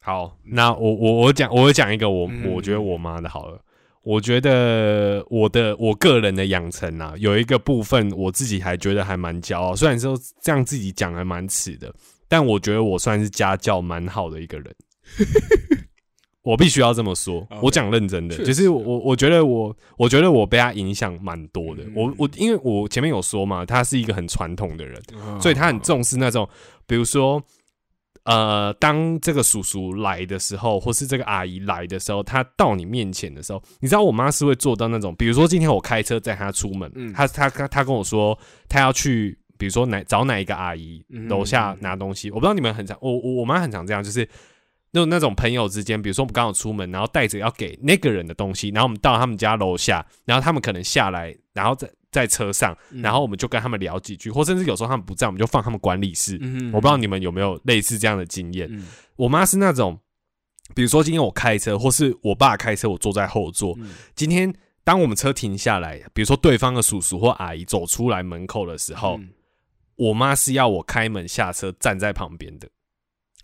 [0.00, 3.64] 好，那我我我讲我讲一个我、嗯我觉得我妈的好了。
[4.02, 11.94] 我觉得我的我个人的养成啊，有一个部分我自己还觉得还蛮骄傲，虽然说这样自己讲还蛮耻的，
[12.26, 14.74] 但我觉得我算是家教蛮好的一个人。
[16.44, 21.82] 我必须要这么说我讲认真的，就是我我觉得我我觉得我被他影响蛮多的。
[21.84, 26.46] 嗯我我因为我前面有说嘛，他是一个很传统的人，嗯所以他很重视那种，
[26.86, 27.42] 比如说，
[28.24, 44.28] 呃，当这个叔叔来的时候，或是这个阿姨来的时候，他到你面前的时候，你知道我妈是会做到那种，比如说今天我开车载她出门，嗯她她她她跟我说，她要去，比如说哪找哪一个阿姨嗯楼下拿东西，我不知道你们很常，我我我妈很常这样，就是。
[44.94, 56.38] 那种那种朋友之间，比如说我们刚好出门，然后带着要给那个人的东西，然后我们到他们家楼下，然后他们可能下来，然后在在车上，嗯然后我们就跟他们聊几句，或甚至有时候他们不在，我们就放他们管理室。
[56.40, 58.68] 嗯我不知道你们有没有类似这样的经验。
[58.70, 59.98] 嗯我妈是那种，
[60.76, 63.74] 比如说今天我开车，或是我爸开车，我坐在后座。
[63.80, 64.54] 嗯今天
[64.84, 69.30] 当我们车停下来，比如说对方的叔叔或阿姨走出来门口的时候，嗯
[69.96, 72.68] 我妈是要我开门下车，站在旁边的。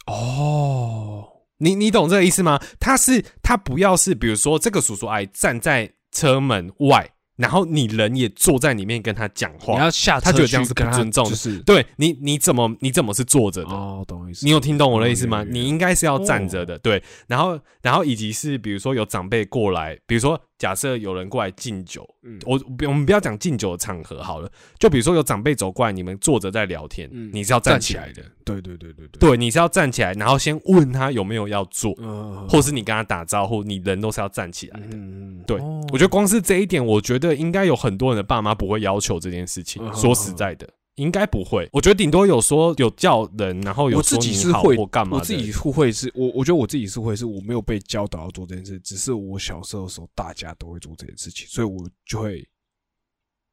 [0.06, 1.28] 哦，
[1.60, 2.60] 你你懂这个意思吗？
[2.78, 13.70] 他是他不要是，比如说这个叔叔阿姨站在车门外，然后你人也坐在里面跟他讲你话，要下车他觉得这样是不尊重的就是对你你怎么你怎么是坐着的？
[13.70, 14.44] 哦，懂我意思。
[14.44, 15.44] 你有听懂我的意思吗？
[15.48, 17.02] 你应该是要站着的，对。
[17.26, 22.38] 然后，然后以及是比如说有长辈过来，比如说假设有人过来敬酒，嗯。
[22.44, 34.86] 我我们不要讲敬酒的场合好了，就比如说有长辈走过来，你们坐着在聊天，嗯你是要站起来的，对对对对对，对，你是要站起来，然后先问他有没有要做，嗯，或是你跟他打招呼，你人都是要站起来的。
[34.92, 35.82] 嗯，对哦。
[35.92, 39.82] 我觉得光是这一点，我觉得应该有很多人的爸妈不会要求这件事情。
[39.82, 40.68] 嗯说实在的，
[41.00, 41.68] 应该不会。
[41.72, 45.16] 我觉得顶多有说有叫人，然后有我自说你好己是会或干嘛。
[45.16, 52.46] 我自己会会是我我觉得我自己是会是我没有被教导要做这件事，只是我小时候的时候大家都会做这件事情，所以我就会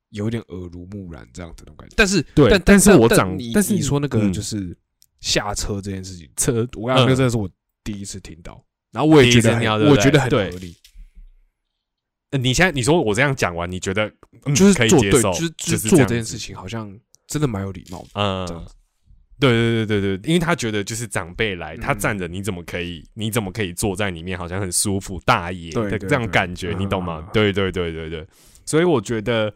[0.10, 1.96] 有点耳濡目染这样子的感觉。
[1.98, 4.78] 但是对但但是我长你但是你说那个嗯就是
[5.20, 7.50] 下车这件事情，车，我刚刚那个嗯真的是我
[7.84, 10.76] 第一次听到，然后我也觉得我觉得很合理，
[12.32, 14.12] 呃你现在你说我这样讲完，你觉得、
[14.46, 16.94] 嗯、就是可以接受，就是就是做这件事情好像
[17.28, 18.10] 真的蛮有礼貌的。
[18.14, 18.74] 嗯这样子，
[19.40, 23.08] 对对对对对，因为他觉得就是长辈来，他嗯站着，你怎么可以？
[23.14, 27.30] 你怎么可以坐在里面，好像很舒服，大爷的这样感觉，你懂吗嗯？
[27.32, 28.28] 对对对对对，
[28.66, 29.54] 所以我觉得，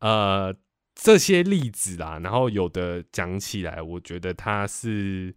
[0.00, 0.52] 呃，
[0.96, 5.32] 这些例子啦，然后有的讲起来，我觉得他是，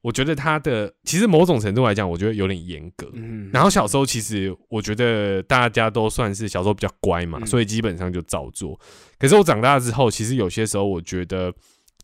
[0.00, 3.10] 我觉得他的其实某种程度来讲，我觉得有点严格。
[3.14, 8.78] 嗯然后小时候其实我觉得大家都算是小时候比较乖嘛，嗯所以基本上就照做。
[9.18, 11.52] 可是我长大之后，其实有些时候我觉得，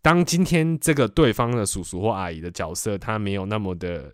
[0.02, 4.12] 当今天这个对方的叔叔或阿姨的角色他没有那么的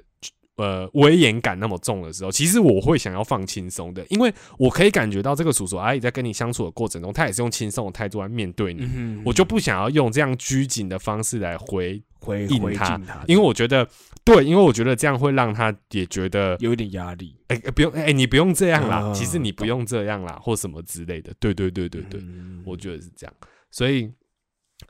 [0.57, 8.87] 呃威严感那么重的时候，其实我会想要放轻松的，因为我可以感觉到这个叔叔阿姨在跟你相处的过程中，他也是用轻松的态度来面对你。
[8.95, 13.89] 嗯我就不想要用这样拘谨的方式来回回应他因为我觉得
[14.25, 17.35] 对，因为我觉得这样会让他也觉得有一点压力。
[17.49, 21.33] 哎、不用，哎、你不用这样啦，啊其实你不用这样啦，或什么之类的。
[21.41, 23.35] 对对对对对，嗯我觉得是这样。
[23.71, 24.13] 所以，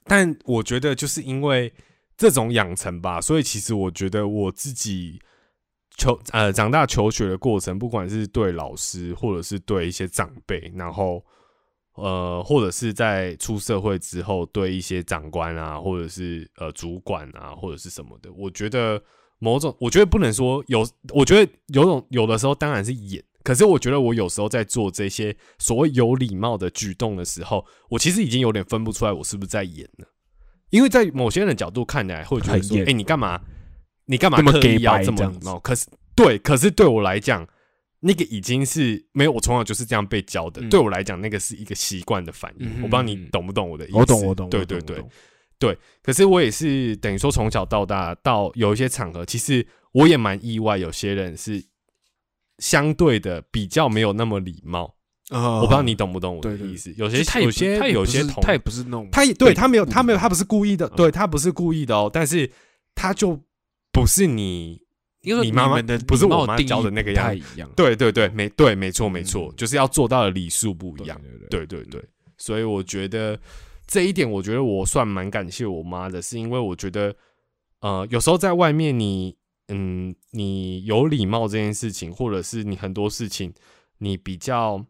[0.05, 1.73] 但我觉得就是因为
[2.17, 5.21] 这种养成吧，所以其实我觉得我自己
[5.97, 11.25] 求呃长大求学的过程，不管是对老师或者是对一些长辈，然后
[12.01, 19.03] 呃，或者是在出社会之后对一些长官啊，或者是呃主管啊，或者是什么的，我觉得
[19.39, 30.07] 某种，我觉得不能说有，我觉得有种有的时候当然是演，可是我觉得我有时候在做这些所谓有礼貌的举动的时候，我其实已经有点分不出来我是不是在演了，
[30.71, 33.41] 因为在某些人的角度看来会觉得说，哎、你干嘛？
[34.07, 35.59] 你干嘛这么刻意要这么礼貌？
[35.61, 35.87] 可是
[36.17, 37.47] 对，可是对我来讲，
[38.01, 40.61] 那个已经是没有，我从小就是这样被教的。
[40.63, 42.67] 嗯对我来讲，那个是一个习惯的反应。
[42.67, 43.97] 嗯我不知道你懂不懂我的意思？
[43.99, 45.05] 我懂，我懂，对对对
[45.59, 45.79] 对。
[46.03, 51.63] 可是我也是等于说从小到大，到有一些场合，其实我也蛮意外，有些人是
[52.59, 54.97] 相对的比较没有那么礼貌。
[55.29, 56.93] 啊我不知道你懂不懂我的意思？
[56.97, 62.51] 有些他有些他有些他也不是那种他也对他没有，他没有，他不是故意的，嗯对他不是故意的哦，但是
[62.97, 63.41] 他就
[63.93, 64.81] 不是你，
[65.23, 69.55] 因为你妈妈的不是我妈教的那个样太一样，对对对，没对，没错没错，嗯。
[69.57, 72.01] 就是要做到的礼数不一样，对对对。
[72.01, 72.05] 对，
[72.39, 73.39] 所以我觉得
[73.87, 77.15] 这一点，我觉得我算蛮感谢我妈的，是因为我觉得，
[77.81, 79.37] 呃，有时候在外面你，
[79.69, 83.53] 嗯，你有礼貌这件事情，或者是你很多事情，
[83.99, 84.83] 你比较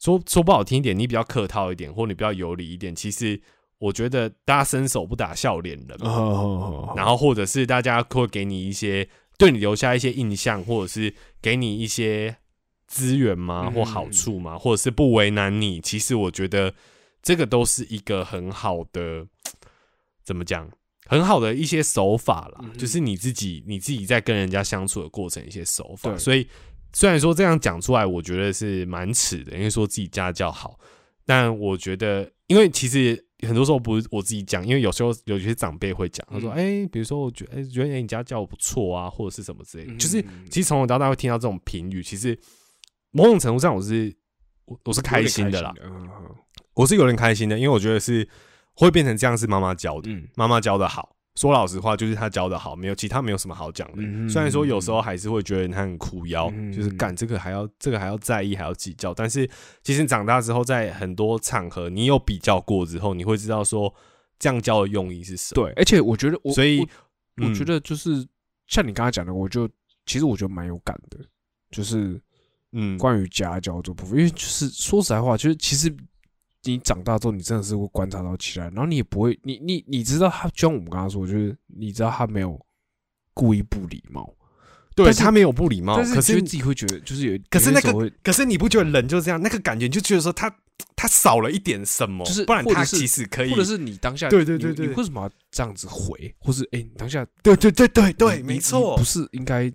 [0.00, 3.38] 说说不好听一点，你比较客套一点，或你比较有礼一点，其实
[3.78, 5.98] 我觉得大家伸手不打笑脸人
[6.96, 9.06] 然后或者是大家会给你一些
[9.42, 12.36] 对你留下一些印象，或者是给你一些
[12.86, 13.72] 资源吗，嗯。
[13.72, 16.72] 或好处吗，或者是不为难你，其实我觉得
[17.22, 19.26] 这个都是一个很好的，
[20.24, 20.70] 怎么讲？
[21.06, 22.72] 很好的一些手法啦，嗯。
[22.78, 26.16] 就是你自己你自己在跟人家相处的过程一些手法。
[26.16, 26.46] 所以
[26.92, 30.78] 虽然说这样讲出来，我觉得是蛮耻的，因为说自己家教好，
[31.26, 42.38] 但我觉得，因为其实很多时候不是我自己讲，因为有时候有些长辈会讲，他说：“嗯哎、比如说我觉得，哎、觉得、哎你家教不错啊，或者是什么之类就是其实从小到大会听到这种评语，其实
[43.10, 44.14] 某种程度上我是
[44.64, 45.74] 我我是开心的啦，
[46.74, 48.28] 我是有点开心的，因为我觉得是
[48.74, 50.28] 会变成这样是妈妈教的，嗯。
[50.36, 51.16] 妈妈教的好。
[51.34, 54.02] 说老实话，就是他教的好，没有其他没有什么好讲的。
[54.02, 59.14] 嗯虽然说有时候还是会觉得他很苦腰，嗯就是干这个还要这个还要在意，还要计较。
[59.14, 59.48] 但是
[59.82, 63.92] 其实长大之后，在很多场合你有比较过之后，你会知道说
[64.38, 65.64] 这样教的用意是什么。
[65.64, 66.86] 对，而且我觉得我所以
[67.36, 68.26] 我觉得就是
[68.66, 69.66] 像你刚才讲的，我就
[70.04, 71.18] 其实我觉得蛮有感的，
[71.70, 72.20] 就是
[72.72, 75.94] 嗯，关于家教这部分，因为就是说实在话，就是其实
[76.64, 82.60] 你长大之后，你真的是会观察到起来，然后你也不会，你你你知道他，就像我们刚刚说，就是你知道他没有
[83.34, 84.32] 故意不礼貌，
[84.94, 89.40] 对他没有不礼貌，可是自己会觉得就是有，可是那个可是你不觉得人就是这样？
[89.40, 90.54] 那个感觉你就觉得说他
[90.94, 94.86] 他少了一点什么，就是不然他其实可以，或者是你当下对对对对。
[94.86, 98.96] 你为什么要这样子回，或是哎、你当下对对对对对，没错。
[98.96, 99.72] 不，是应该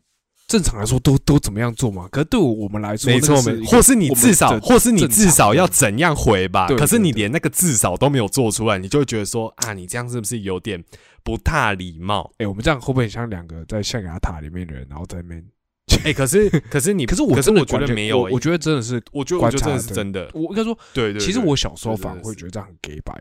[0.47, 2.07] 正常来说都都怎么样做嘛？
[2.09, 6.67] 可是对我们来说，没错没，那个是一个或是你至少，或是你至少要怎样回吧？
[6.67, 10.81] 对可是你连那个至少都没有做出来，你就会觉得说啊，你这样是不是有点
[11.21, 12.31] 不大礼貌？
[12.37, 15.45] 哎、我们这样会不会很像两个在象牙塔里面的人，然后在那边？
[16.03, 21.19] 哎，可是可是你， 可是我真的可是我觉得没有欸，我我觉得真的是，我觉得我觉得真的是真的，我应该说，对对。
[21.19, 23.13] 其实我小时候反而会觉得这样很 gay 白，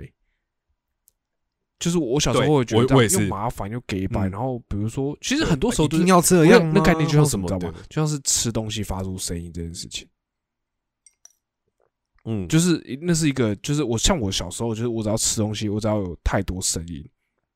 [1.79, 7.75] 就是我小时候会觉得又麻烦又 gay 白，嗯然后比如说，其实很多时候都是一定要这样，那概念就像什么，知道吗？？
[7.89, 10.09] 就像是吃东西发出声音这件事情。
[12.25, 17.07] 嗯，就是那是一个，就是我像我小时候，就是我只要吃东西，我只要有太多声音，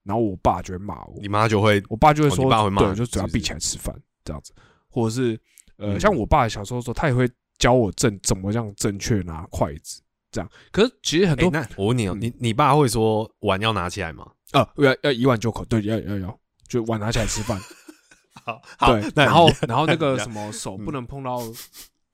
[0.04, 4.52] 然后我爸就会骂我，你妈就会我爸就会说，哦你爸会骂对，就嘴要闭起来吃饭这样子，
[4.88, 5.40] 或者是
[5.76, 7.28] 呃，嗯像我爸小时候说，他也会
[7.58, 10.50] 教我正怎么样正确拿筷子这样。
[10.70, 14.26] 可是其实很哎，多那我问你哦，嗯你你爸会说碗要拿起来吗？
[14.52, 16.38] 啊，要要一碗就口，对，要要要，
[16.68, 17.58] 就碗拿起来吃饭，
[18.78, 21.40] 好，对，然后 然后那个什么手嗯不能碰到。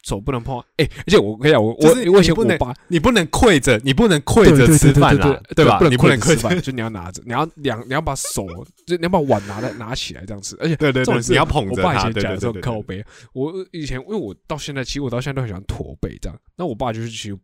[0.02, 1.74] 手不能碰，哎、而且我跟你讲，我
[2.12, 5.80] 我以前不能我爸你不能跪着，你不能跪着吃饭啦，对吧？
[5.90, 8.46] 你不不能跪着吃饭，就你要拿着，你要两，你要把手，
[8.86, 12.72] 就你要把碗拿在拿起来这样吃，而且对对你要捧着我爸以它，对前讲的时候对对对。
[12.72, 16.38] 靠背，我以前因为我到现在，其实我到现在都很喜欢驼背这样。
[16.54, 17.36] 那我爸就是其实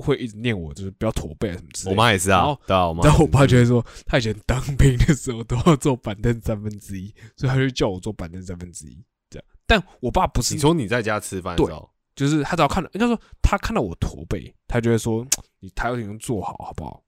[0.00, 1.96] 会一直念我，就是不要驼背啊什么之类我的。
[1.96, 3.04] 妈也是啊对啊，我妈。
[3.04, 9.44] 然后我爸就会说，他以前当兵的时候都要坐板凳三分之一，所以他就叫我坐板凳三分之一这样。
[9.66, 15.26] 但我爸不是你说你在家吃饭的时候，就是他只要看到，应该说他看到我驼背，他就会说
[15.58, 17.02] 你抬头挺胸坐好，好不好？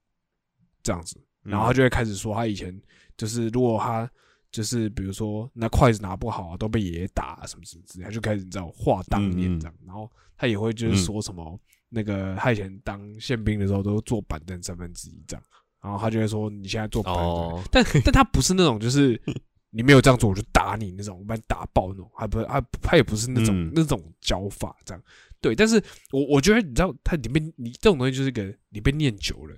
[0.83, 2.81] 这样子，然后他嗯就会开始说他以前
[3.16, 4.11] 就是如果他
[4.50, 11.59] 就是比如说那筷子拿不好啊，都被爷爷打啊什么什么之类，他就开始你知道话当年这样，然后他也会就是说什么
[11.94, 15.44] 那个他以前当宪兵的时候都坐板凳三分之一这样，
[15.83, 19.20] 然后他就会说你现在坐板凳但但他不是那种就是
[19.70, 25.02] 你没有这样做我就打你那种，我把你打爆那种，还不是他他也不是那种、嗯那种教法这样。
[25.40, 29.57] 对，但是我我觉得你知道，他里面你这种东西就是一个你被念久了，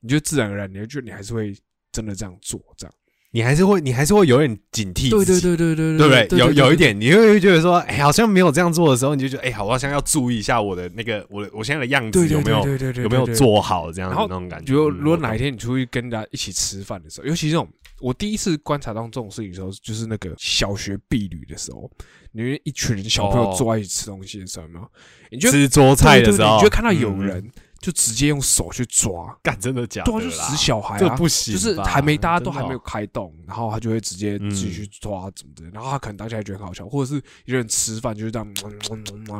[0.00, 1.56] 你就自然而然你就觉得你还是会
[1.92, 2.94] 真的这样做这样。
[3.34, 6.38] 你还是会，你还是会有点警惕对自己，对对对对对不对？
[6.38, 6.98] 有有一点。
[6.98, 14.74] 你会觉得说，哎，好像没有这样做的时候，你就觉得，哎，好，我好像要注意一下我的那个，我的我现在的样子有没有对对对对有没有做好这样那种感觉。
[14.74, 17.66] 如果如果哪一天你出去跟人家一起吃饭的时候，尤其这种
[18.00, 21.90] 我第一次观察到这种事情的时候，就是那个小学毕旅的时候，
[22.32, 24.90] 你们一群人小朋友哦坐在一起吃东西的时候，有没有？
[25.30, 27.50] 你就吃桌菜的时候，你就会看到有嗯人
[27.82, 30.30] 就直接用手去抓，干真的假的对啊，啦？
[30.30, 38.54] 就死小孩啊，这不行就，是还没大家都还没有哦开动，然后他就会直接嗯继续抓怎么的，然后他可能当下还觉得很好笑，或者是有人吃饭就是这样，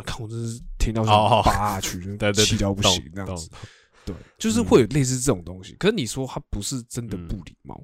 [0.05, 3.49] 看我真是听到想哦扒下去， 对对对气到不行这样子。
[4.05, 5.77] 对，就是会有类似这种东西。
[5.79, 7.81] 可是你说他不是真的嗯不礼貌，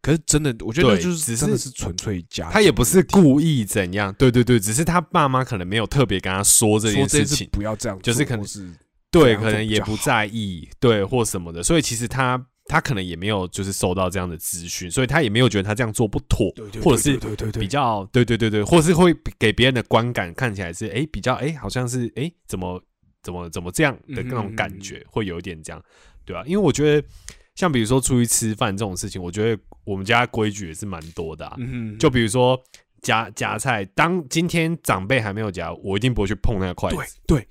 [0.00, 8.72] 可是真的，我觉得就是真的是纯粹家，他也不是故意怎样，对对对，只是他爸妈可能没有特别跟他说这件事件事情，不要这样做，就是可能是
[9.12, 16.50] 对，可能也不在意，对或什么的，所以其实他他可能也没有就是收到这样的资讯，所以他也没有觉得他这样做不妥，
[16.82, 17.60] 或者是对对对对。
[17.60, 22.82] 比较对对对对，或者是会给别人的观感看起来是哎、诶比较哎、诶好像是哎、诶怎么
[23.22, 25.82] 怎么怎么这样的那种感觉，会有一点这样，
[26.24, 27.06] 对啊，因为我觉得
[27.54, 32.58] 像比如说出去吃饭这种事情，我觉得我们家规矩也是蛮多的啊，嗯，就比如说
[33.02, 37.48] 夹夹菜，当今天长辈还没有夹，我一定不会去碰那个筷子，对对，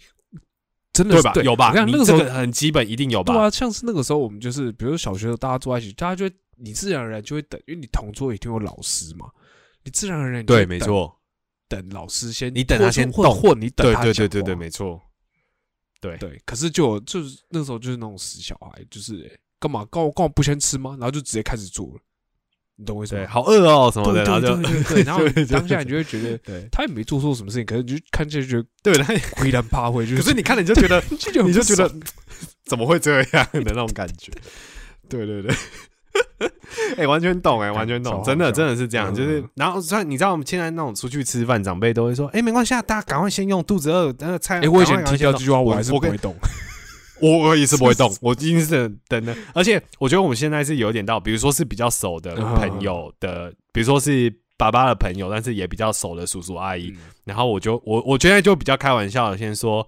[1.03, 1.41] 真的是对吧？
[1.43, 1.69] 有吧？
[1.71, 3.33] 你看那个时候很基本，一定有吧？
[3.33, 9.27] 对啊，像是那个时候我们就是，比如说小学的时候大家坐在一起，大家就会你自然而然就会等，因为你同桌一定有老师嘛，
[9.83, 11.19] 你自然而然就对，没错，
[11.67, 15.01] 等老师先，你等他先动或或你等对他讲对对对对，话没错，
[15.99, 20.91] 对对，可是就就是那时候就是那种死小孩，就是欸干嘛干嘛干嘛不先吃吗？
[20.99, 21.99] 然后就直接开始做了，
[22.77, 23.29] 你懂我意思对，吗？
[23.29, 24.55] 好饿哦什么的，然后就
[24.93, 29.13] 对 然后当下你就会觉得对他也没做错什么事情，可是你就看起来就觉得对，他
[29.43, 31.91] 岿 然怕会，就可是你看了你 就觉得你就觉得
[32.65, 34.31] 怎么会这样的那种感觉？
[35.09, 35.53] 对对对，
[36.97, 44.59] 哎、完全懂哎、完全懂，真的真的是这样，嗯就是然后虽然你知道我们现在那种出去吃饭，长辈都会说，哎、没关系啊，大家赶快先用，肚子饿，那个菜。
[44.61, 46.35] 哎，我以前听到这句话，我我还是不会动。
[47.21, 49.35] 我我也是不会动，我一定是等等的。
[49.53, 59.87] 而且我觉得我们现在是有点到，比如说是比较熟的嗯朋友的，比如说是爸爸的朋友，但是也比较熟的叔叔阿姨，嗯然后我就我我现在就比较开玩笑的，先说。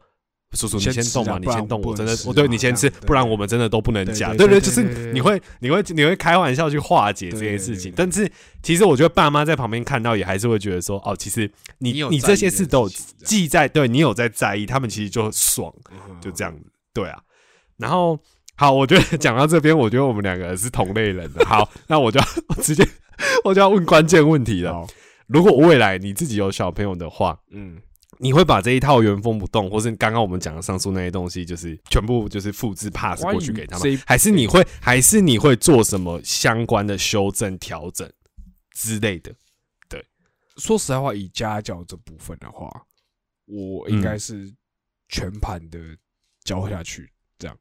[0.56, 4.38] 叔叔，你先动嘛，你先动，我真的，我对你先吃，不然我们真的都不能讲。
[4.38, 8.32] 对对对就是你会你会你会开玩笑去化解这些事情，但是
[8.62, 12.88] 其实我觉得爸妈在旁边看到也还是会觉得说，哦，其实你你这些事都
[13.24, 15.74] 记在，对你有在在意，他们其实就爽。
[16.22, 16.64] 就这样子，
[16.94, 17.22] 对啊。
[17.78, 18.20] 然后
[18.56, 21.46] 好，我觉得讲到这边，我觉得我们两个是同类人的。
[21.46, 22.88] 好，那我就要我 直接
[23.44, 24.88] 我就要问关键问题了。
[25.28, 27.82] 如果未来你自己有小朋友的话，嗯，
[28.20, 38.08] 你会把这一套原封不动，或是刚刚我们讲的上述那些东西，就是全部就是复制 pass 过去给他们，还是你会还是你会做什么相关的修正调整
[38.76, 39.34] 之类的？
[39.90, 40.06] 对
[40.58, 42.70] 说实在话，以家教这部分的话，
[43.46, 44.54] 我应嗯该是
[45.10, 45.80] 全盘的
[46.44, 47.58] 教下去，这样，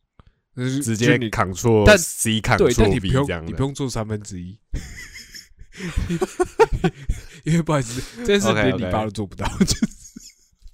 [0.56, 2.98] 就直接就你 Ctrl 但 C 对，但你
[3.52, 4.58] 不用做三分之一，
[7.44, 9.86] 因为不好意思，这件事连你爸都做不到， 就是。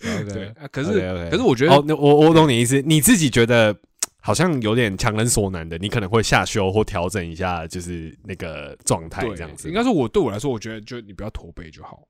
[0.00, 0.68] 对 OK，啊。
[0.68, 0.92] 可是
[1.28, 3.76] 可是我觉得哦，我我懂你意思，你自己觉得
[4.20, 9.68] 好像有点强人所难的，你可能会下修或调整一下，就是那个状态对这样子。
[9.68, 12.06] 应该说我对我来说，我觉得就你不要驼背就好。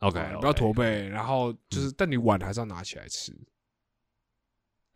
[0.00, 3.32] OK，不要驼背，然后就是，但你碗还是要拿起来吃。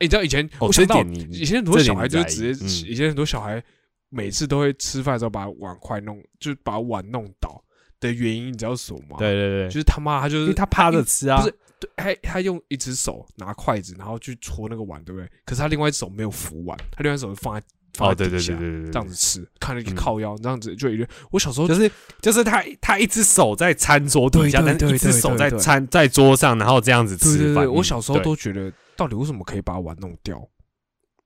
[0.00, 3.62] 哎，你知道以前哦我想到以前很多小孩就直接以前很多小孩
[4.08, 7.62] 每次都会吃饭的时候把碗筷弄，就是把碗弄倒
[8.00, 15.30] 的原因，你知道是什么吗？，对对对，就是他妈他就是因为他趴着吃啊不，是对，他他用一只手拿筷子，然后去戳那个碗，对不对？
[15.44, 21.06] 可是他另外一只手没有扶碗，他另外一只手放在放哦，对对在底下对对对对，这样子吃，看了一个嗯靠腰，这样子就一个。
[21.30, 21.90] 我小时候就是
[22.20, 27.38] 就是他他一只手在餐桌底下，但是一只手在餐在桌上，然后这样子吃饭。
[27.38, 30.38] 对对对，我嗯小时候都觉得，到底为什么可以把碗弄掉？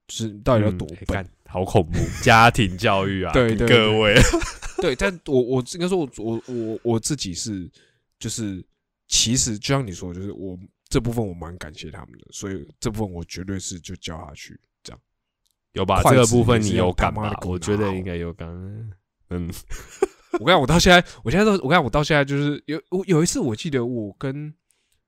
[0.06, 1.28] 就是到底要多笨？
[1.46, 4.14] 好恐怖， 家庭教育啊，对各位，
[4.80, 7.68] 对，但我我应该说我，我我我自己是
[8.20, 8.64] 就是，
[9.08, 10.56] 其实就像你说，就是我
[10.88, 15.00] 这部分我蛮感谢他们的，所以这部分我绝对是就教下去这样。
[15.72, 16.00] 有吧？
[16.04, 17.40] 这个部分你有感他妈的吧？
[17.48, 18.48] 我觉得应该有感。
[19.30, 19.50] 嗯，
[20.38, 24.54] 我跟你讲，我到现在，我现在都，我跟你讲，我到现在就是有我有一次，我记得我跟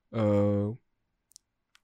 [0.09, 0.75] 呃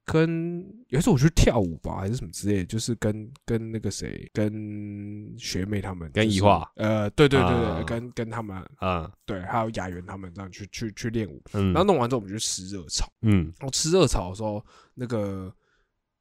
[0.05, 7.83] 跟有一次我去跳舞吧，还是什么之类的，就是跟跟那个谁，跟学妹他们，跟怡化，呃，对对对对，啊。
[7.83, 11.67] 跟跟他们，啊，对，还有雅媛他们这样去去去练舞，嗯。
[11.71, 13.45] 然后弄完之后，我们就吃热炒，嗯。
[13.59, 15.53] 然后吃热炒的时候，那个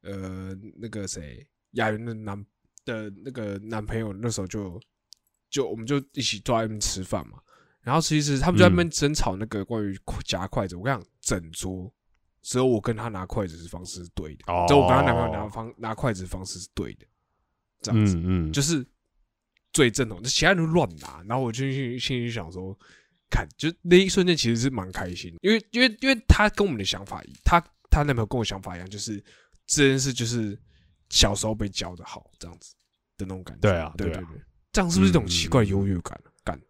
[0.03, 2.47] 呃那个谁，雅媛的男
[2.85, 4.81] 的那个男朋友那时候就
[5.51, 7.39] 就我们就一起坐在那边吃饭嘛，
[7.81, 11.93] 然后其实他们就在那边争吵那个关于夹筷子，我跟你讲，整桌
[12.43, 14.65] 只有我跟他拿筷子的方式是对的，哦。
[14.69, 17.07] 只有我跟他男朋友拿方拿筷子的方式是对的，
[17.81, 18.17] 这样子。
[18.17, 18.85] 嗯嗯，就是
[19.73, 22.77] 最正统，其他人都乱拿，然后我就心心里想说，
[23.31, 27.59] 看，就那一瞬间其实是蛮开心，因为因为因为他跟我们的想法一，他
[27.91, 29.23] 他男朋友跟我想法一样，就是
[29.67, 30.59] 这件事就是
[31.11, 32.75] 小时候被教的好这样子
[33.17, 34.15] 的那种感觉，对啊对啊。
[34.15, 36.29] 对对，这样是不是一种奇怪优越感啊？
[36.45, 36.61] 干，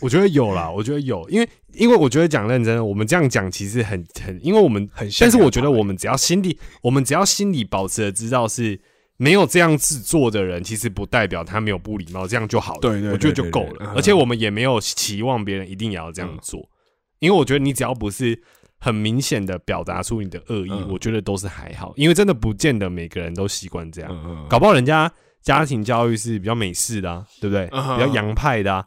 [0.00, 8.80] 我觉得有啦，我觉得有，因为因为我觉得讲认真的，我们这样讲其实很很，因为我们很但是我觉得我们只要心里，我们只要心里保持的知道是
[9.16, 12.80] 没有这样制作的人，其实不代表他没有不礼貌，这样就好了。
[12.80, 13.92] 对我觉得就够了。
[13.96, 16.68] 而且我们也没有期望别人一定也要这样做，
[17.18, 18.40] 因为我觉得你只要不是
[18.78, 24.46] 很明显的表达出你的恶意，嗯我觉得都是还好，因为真的不见得每个人都习惯这样。
[24.48, 27.68] 搞不好人家家庭教育是比较美式的、啊，对不对？
[27.72, 28.86] 嗯比较洋派的啊，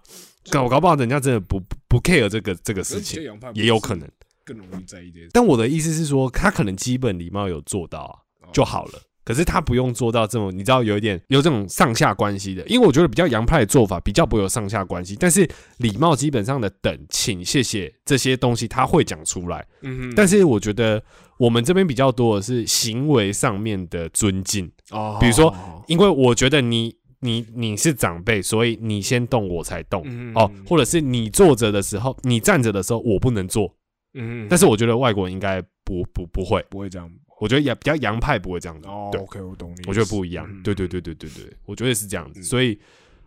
[0.50, 3.22] 搞搞不好人家真的不不不 care 这个这个事情，
[3.54, 4.10] 也有可能。
[4.44, 8.94] 更容易在意这些，但我的意思是说，他可能基本礼貌有做到啊，就好了。
[9.24, 21.02] 可是他不用做到这种，你知道有一点有这种上下关系的，因为我觉得比较洋派的做法比较不会有上下关系，但是礼貌基本上的等、请、谢谢这些东西他会讲出来，嗯但是我觉得
[21.38, 25.20] 我们这边比较多的是行为上面的尊敬，哦。
[25.22, 30.04] 比如说因为我觉得你你你是长辈，所以你先动我才动。
[30.06, 33.74] 嗯哦，或者是你坐着的时候，你站着的时候，我不能坐。
[34.14, 37.10] 嗯，但是我觉得外国人应该不不不会，不会这样。
[37.40, 38.88] 我觉得也比较洋派不会这样子。
[38.88, 39.84] 哦对，，OK，我懂你。
[39.88, 40.46] 我觉得不一样。
[40.50, 42.40] 嗯对对对对对对，我觉得是这样子。
[42.40, 42.80] 嗯所以，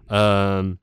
[0.09, 0.77] 嗯、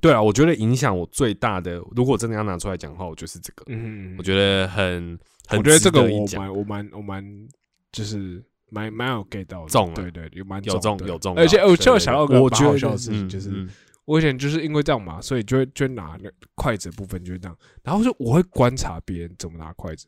[0.00, 3.64] 对啊，我觉得影响我最大的，如果真的要拿出来讲的话，我就是这个。
[3.68, 7.48] 嗯，我觉得很，很我觉得这个我蛮我蛮我蛮
[7.92, 8.42] 就是
[8.74, 13.68] 蛮蛮有 get 到的，中了对对，有蛮有中的有中，而且我就想到个我觉得蛮好笑的事情，嗯就是嗯。
[14.06, 20.06] 我以前就是因为这样嘛，所以就会就会拿那筷子的部分就是这样，然后就我会观察别人怎么拿筷子，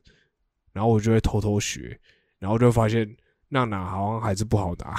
[0.74, 1.98] 然后我就会偷偷学，
[2.38, 3.16] 然后就发现
[3.48, 4.94] 那拿好像还是不好拿，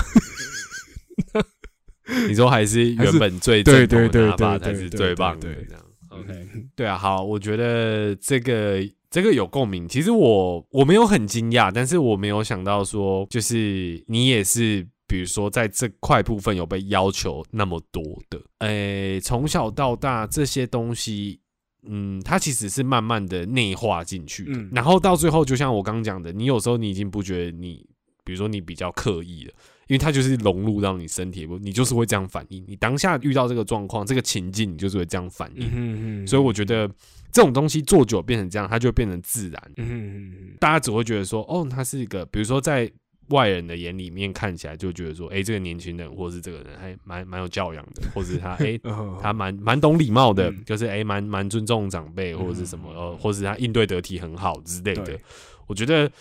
[2.28, 5.84] 你说还是原本最对正统的对对拿法对对对才是最棒的对对这样。
[6.10, 6.70] OK，嗯。
[6.76, 9.88] 对啊，好，我觉得这个这个有共鸣。
[9.88, 18.42] 其实我我没有很惊讶，但是我没有想到说，就是你也是，比如说在这块部分有被要求那么多的。
[18.60, 21.40] 诶、从小到大这些东西，
[21.88, 24.52] 嗯，它其实是慢慢的内化进去的。
[24.60, 27.86] 嗯然后到最后，就像我刚刚讲的，你有时候你已经不觉得你，
[28.24, 29.54] 比如说你比较刻意了。
[29.88, 32.64] 因为它就是融入到你身体，你就是会这样反应。
[32.68, 35.68] 你当下遇到这个状况、这个情境，你就是会这样反应。
[35.68, 36.88] 嗯嗯所以我觉得
[37.32, 39.72] 这种东西做久变成这样，它就会变成自然。
[39.78, 42.92] 嗯大家只会觉得说，哦，他是一个，比如说在
[43.30, 55.18] 外人的眼里面看起来，就觉得说，哎、这个年轻人或是这个人还蛮蛮有教养的，或者是他，哎、 嗯，他蛮蛮懂礼貌的，嗯就是哎，蛮、蛮尊重长辈或者是什么，呃，或者是他应对得体很好之类的。
[55.66, 56.12] 我觉得，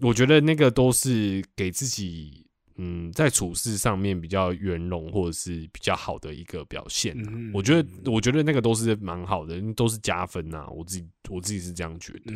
[0.00, 2.45] 我觉得那个都是给自己。
[2.78, 12.34] 嗯，在处事上面比较圆融，或者是比较好的一个表现啊、嗯我觉得，我觉得那个都是蛮好的，都是加分呐、我自己，我自己是这样觉得。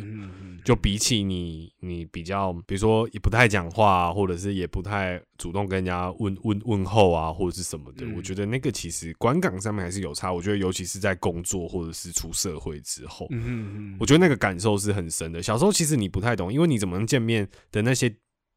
[0.63, 10.31] 就比起你，你比较，比如说也不太讲话、啊，或者是也不太主动跟人家问问问候啊，或者是什么的，嗯我觉得那个其实观感上面还是有差。
[10.31, 15.41] 我觉得尤其是在工作或者是出社会之后，嗯嗯我觉得那个感受是很深的。
[15.41, 18.13] 小时候其实你不太懂，因为你怎么能见面的那些，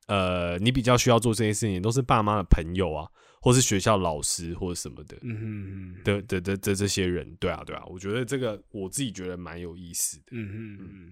[0.07, 3.09] 呃，你比较需要做这些事情，都是爸妈的朋友啊，
[3.41, 5.17] 或是学校老师或者什么的。
[5.23, 10.25] 嗯嗯的的的的这些人，对啊对啊，我觉得这个我自己觉得蛮有意思的。
[10.31, 11.11] 嗯嗯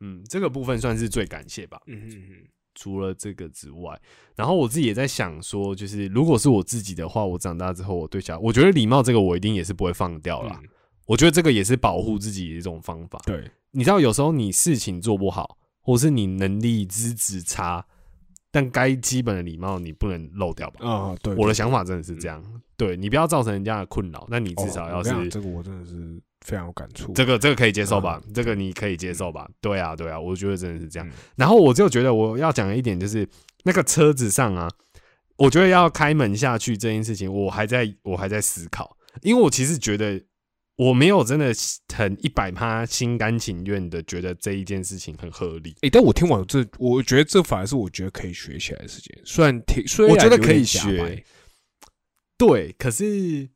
[0.00, 1.80] 嗯，这个部分算是最感谢吧。
[1.86, 2.22] 嗯嗯
[2.76, 4.00] 除了这个之外，
[4.36, 10.58] 然后我自己也在想说，就是如果是我自己的话，我长大之后，我对小孩，我觉得礼貌这个我一定也是不会放掉啦。
[11.04, 13.20] 我觉得这个也是保护自己的一种方法。
[13.26, 17.84] 对，你知道，有时候你事情做不好，或是你能力资质差，
[18.50, 20.88] 但该基本的礼貌你不能漏掉吧？
[20.88, 22.42] 啊对，我的想法真的是这样，
[22.76, 28.20] 对你不要造成人家的困扰，那你至少要是、这个我真的是非常有感触，这个这个可以接受吧？
[28.26, 29.48] 嗯这个你可以接受吧？
[29.60, 31.08] 对啊，对啊，我觉得真的是这样。
[31.08, 33.28] 嗯然后我就觉得我要讲的一点就是，
[33.64, 34.68] 那个车子上啊，
[35.36, 40.20] 我觉得要开门下去这件事情，我还在我还在思考，因为我其实觉得
[40.80, 41.52] 我没有真的
[41.94, 45.76] 很一百趴心甘情愿的觉得这一件事情很合理。
[45.82, 49.14] 诶，但我听完这，我觉得这反而是我觉得可以学起来的事情。
[49.22, 51.22] 虽然听，虽然我觉得可以学，
[52.38, 53.46] 对，可是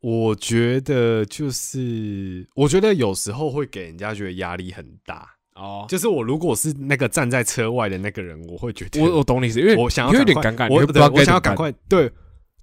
[0.00, 5.26] 我觉得就是，我觉得有时候会给人家觉得压力很大。
[5.54, 5.86] 哦。
[5.88, 12.12] 就是我如果是那个站在车外的那个人，我会觉得我我懂你意思，因为我想要有点尴尬，我会不知道对我想要赶快对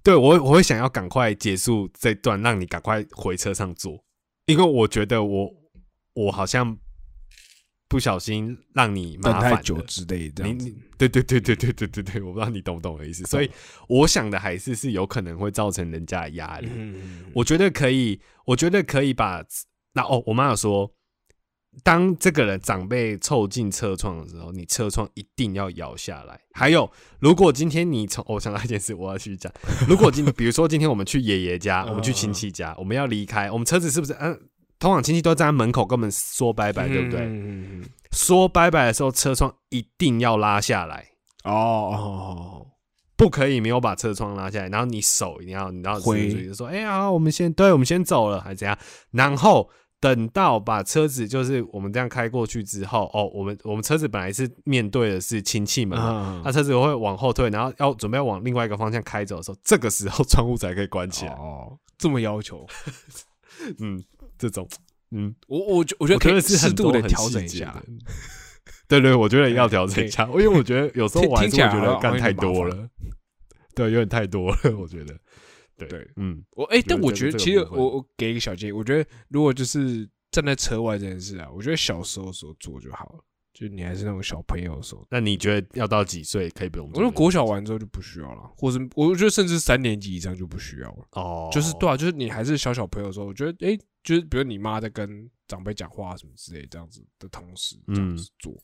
[0.02, 4.02] 对我我会想要赶快结束这段，让你赶快回车上坐，
[4.46, 5.50] 因为我觉得我
[6.14, 6.76] 我好像
[7.88, 10.82] 不小心让你麻烦了久之类这样子你你。
[10.98, 13.50] 对对对对对对对对，我不知道你懂不懂我的意思，所以
[13.88, 16.68] 我想的还是是有可能会造成人家的压力。
[16.74, 19.44] 嗯，我觉得可以，我觉得可以把
[19.94, 20.92] 那哦，我妈有说，
[21.82, 26.38] 当这个人长辈凑近车窗的时候，你车窗一定要摇下来。
[26.52, 29.50] 还有，如果今天你从，我想到一件事，我要去讲。
[29.88, 34.38] 如果今比如说今天我们去爷爷家，我们去亲戚家，我们要离开，我们车子是不是嗯？
[34.78, 37.26] 通常亲戚都站在门口跟我们说拜拜，对不对？
[38.10, 41.06] 说拜拜的时候，车窗一定要拉下来。
[41.44, 42.66] 哦哦
[43.16, 48.76] 不可以没有把车窗拉下来，然后你手一定要，你知道，挥就说，哎呀，好我们先，对，我们先走了，还是怎样？
[49.12, 49.70] 然后
[50.02, 61.32] 等到把车子，就是我们这样开过去之后，哦，我们我们车子本来是面对的是亲戚们嘛，啊那车子会往后退，然后要准备往另外一个方向开走的时候，这个时候窗户才可以关起来。
[61.34, 62.66] 哦，这么要求，
[63.78, 64.02] 嗯，
[64.36, 64.68] 这种，
[65.12, 67.66] 嗯，我我觉我觉得可以适是很多度的调整一下。
[67.66, 67.82] 的。
[68.88, 72.88] 对对，我觉得要调整一下，因为我觉得有时候我还是会听听起来好像觉得干太多了，
[73.74, 75.14] 对，有点太多了，我觉得，
[75.86, 85.06] 对对嗯，我哎、但我觉得其实我我给一个小建议，我觉得如果就是站在车外这件事啊，我觉得小时候的时候做就好了，就是你还是那种小朋友的时候。
[85.10, 87.10] 那你觉得要到几岁可以不用我做这个？
[87.10, 91.06] 觉得国小完之后就不需要了，或者我觉得甚至三年级以上就不需要了。
[91.12, 98.54] 哦，就是对啊，就是你还是小小朋友的时候，我觉得哎、就是比如你妈在跟长辈讲话什么之类这样子的同时这样子做，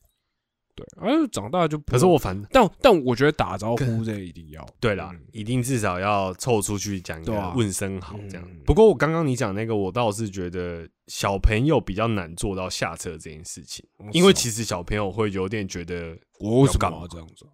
[0.79, 8.61] 对，而、长大就可是我反但但我觉得打招呼这一定要 对啦嗯，一定至少要凑出去讲一下问声好这样嗯。
[8.65, 17.51] 不过我刚刚你讲那个，我倒是觉得小朋友比较难做到下车这件事情，哦因为其实小朋友会有点觉得，我为什么要干嘛这样子啊？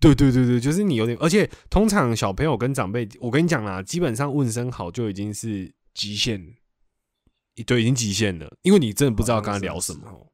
[0.00, 6.42] 对对对对，就是你有点，而且通常小朋友跟长辈，我跟你讲啦，基本上问声好就已经是极限
[7.66, 10.31] 对已经极限了，因为你真的不知道跟他聊什么。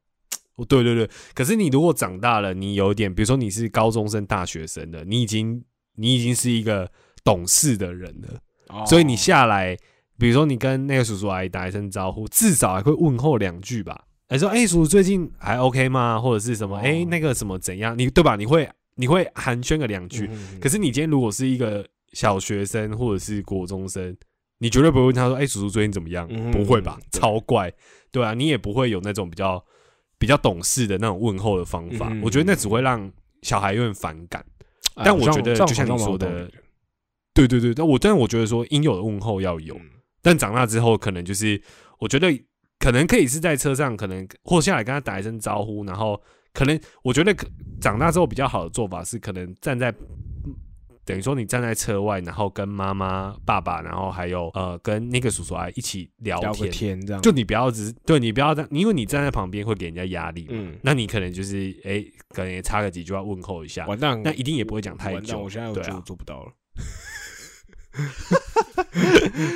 [0.65, 5.63] 对对对，可是你如果长大了，你有点，比如说你是高中生、大学生的，你已经
[5.95, 6.89] 你已经是一个
[7.23, 8.39] 懂事的人了，
[8.69, 9.77] 哦所以你下来，
[10.17, 14.05] 比如说你跟那个叔叔阿姨打一声招呼，至少还会问候两句吧。
[14.27, 16.19] 还说，哎、叔叔最近还 OK 吗？
[16.19, 16.77] 或者是什么？
[16.77, 17.97] 哦哎、那个什么怎样？
[17.97, 18.35] 你对吧？
[18.35, 20.29] 你会你会寒暄个两句。
[20.31, 21.83] 嗯可是你今天如果是一个
[22.13, 24.15] 小学生或者是国中生，
[24.59, 26.99] 你绝对不会问他说：“哎、叔叔最近怎么样？”嗯不会吧？
[27.11, 27.73] 超怪，
[28.11, 29.63] 对啊，你也不会有那种比较
[30.19, 32.09] 比较懂事的那种问候的方法。
[32.11, 33.11] 嗯我觉得那只会让
[33.41, 34.45] 小孩有点反感。
[34.95, 36.51] 哎但我觉得就像你说的
[37.33, 39.89] 对对对，但我但我觉得说应有的问候要有，嗯
[40.21, 41.59] 但长大之后可能就是
[41.99, 42.27] 我觉得
[42.77, 46.21] 可能可以是在车上，可能或下来跟他打一声招呼，然后
[46.53, 47.47] 可能我觉得可
[47.79, 49.97] 长大之后比较好的做法是，可能站在嗯
[51.09, 65.39] 等于说你站在车外，然后跟妈妈、爸爸，然后还有呃跟那个叔叔阿姨一起聊天，天这样，就你不要只是对你不要这样，因为你站在旁边会给人家压力嘛，嗯，那你可能就是哎、可能也插个几句话问候一下，完蛋，那一定也不会讲太完蛋，久。
[65.39, 66.51] 我现在我对啊觉得我做不到了。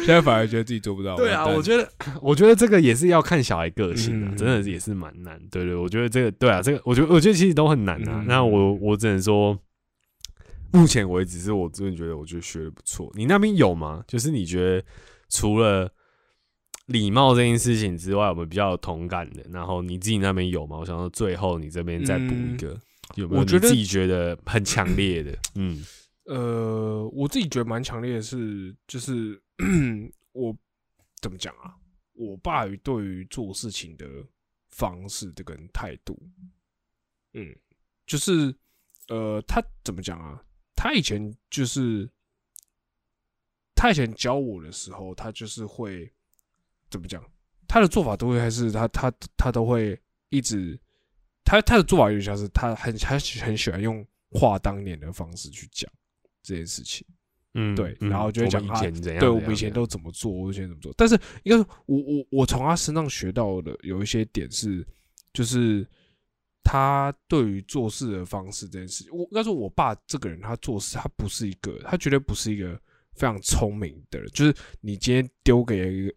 [0.04, 1.16] 现在反而觉得自己做不到。
[1.16, 1.88] 对啊，我觉得，
[2.22, 5.40] 我觉得这个也是要看小孩个性的、嗯真的也是蛮难。
[5.52, 8.22] 对对，我觉得这个，对啊，这个，我觉得，我觉得其实都很难啊。
[8.22, 9.58] 嗯那我我只能说，
[10.74, 13.12] 目前为止是我真的觉得，我觉得学的不错。
[13.16, 14.04] 你那边有吗？
[14.08, 14.86] 就是你觉得
[15.30, 15.90] 除了
[16.88, 20.78] 礼貌这件事情之外，我们比较有同感的，然后你自己那边有吗？
[20.78, 22.78] 我想说，最后你这边再补一个，
[23.16, 25.38] 有没有我觉得你自己觉得很强烈的？
[25.56, 25.86] 嗯
[26.26, 29.40] 呃，我自己觉得蛮强烈的是，就是
[30.34, 30.58] 我
[31.22, 31.76] 怎么讲啊？
[32.14, 34.08] 我爸于对于做事情的
[34.72, 36.18] 方式这个态度，
[37.34, 37.56] 嗯，
[38.08, 38.56] 就是
[39.10, 40.42] 呃，他怎么讲啊？
[40.84, 42.10] 他以前就是
[43.74, 46.12] 他以前教我的时候，他就是会
[46.90, 47.24] 怎么讲？
[47.70, 50.78] 他的做法都会还是他他他都会一直
[51.46, 55.90] 他他的做法有点像是他很他很喜欢用话当年的方式去讲
[56.42, 57.08] 这件事情。
[57.54, 60.94] 嗯，对嗯然后就会讲以前怎样，对，我们以前都怎么做，我以前怎么做。
[60.98, 64.86] 但是应该说，我我我从他身上学到的有一些点是，
[65.32, 65.88] 就是
[66.64, 72.80] 他对于做事的方式这件事，我应该说，我爸这个人，他做事他不是一个，他绝对不是一个
[73.16, 74.30] 非常聪明的人。
[74.32, 76.14] 就是你今天丢给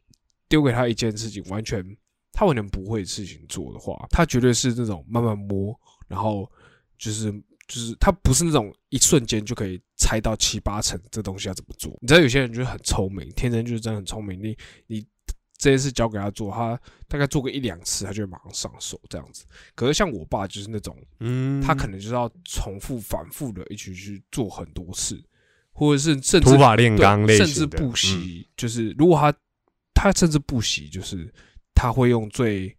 [0.48, 1.84] 丢给他一件事情，完全
[2.32, 6.50] 他完全不会事情做的话，他绝对是那种慢慢摸，然后
[6.96, 7.32] 就是
[7.66, 11.96] 就是他不是那种一瞬间就可以猜到七八成这东西要怎么做。
[12.00, 15.06] 你知道有些人就是很聪明，天生就是真的很聪明，你你
[15.66, 19.44] 这件事交给他做，他大概做个一两次，他就会马上上手这样子。
[19.74, 25.20] 可是像我爸就是那种，嗯，他可能就是要重复反复的一起去做很多次，
[25.72, 29.36] 或者是甚至土法炼钢类甚至不嗯惜，就是如果他
[29.92, 31.34] 他甚至不惜，就是
[31.74, 32.72] 他会用最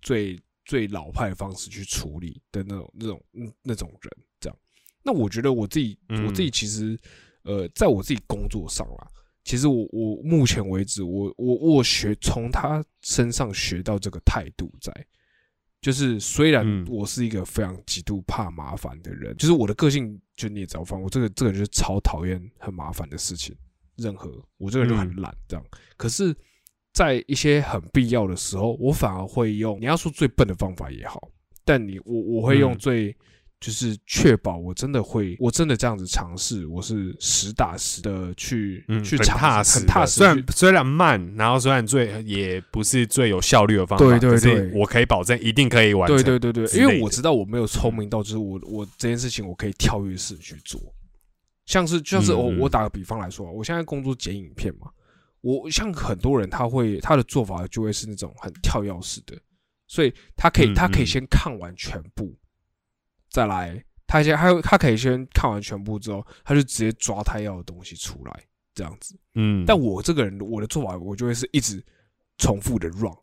[0.00, 4.56] 最最老派的方式去处理的那种那种嗯那种人，这样。
[5.02, 6.96] 那我觉得我自己嗯我自己其实
[7.42, 9.08] 呃，在我自己工作上啦，
[9.48, 14.92] 其实我我目前为止，我我我学从他身上学到这个态度在。
[15.80, 23.56] 就是虽然嗯我是一个非常极度怕麻烦的人，就是我的个性，就你也知道，反正我这个这个人就是超讨厌很麻烦的事情，
[23.96, 25.64] 任何我这个人就很懒这样。
[25.96, 26.36] 可是，
[26.92, 31.26] 在一些很必要的时候，我反而会用你要说最笨的方法也好，
[31.64, 33.16] 但你我我会用嗯最、
[33.60, 44.70] 就是确保我真的会，我真的这样子尝试，我是实打实的去、嗯，去尝试，踏实，很踏实虽然虽然慢，然后虽然最也不是最有效率的方法，对对对。
[44.74, 46.16] 我可以保证一定可以完成。
[46.16, 50.80] 对对对对，因为我知道我没有聪明到，就是我我这件事情我可以跳跃式去做，
[51.66, 54.88] 像是就像是我我打个比方来说啊，我现在工作剪影片嘛，
[55.40, 59.36] 我像很多人他会他的做法就会是那种很跳跃式的，
[59.88, 61.06] 所以他可以嗯他可以嗯。
[61.06, 62.32] 先看完全部，
[63.38, 69.16] 再来他先他他可以先看完全部之后，他就直接抓他要的东西出来，这样子。
[69.34, 71.80] 嗯，但我这个人我的做法，我就会是一直
[72.38, 73.14] 重复的 run。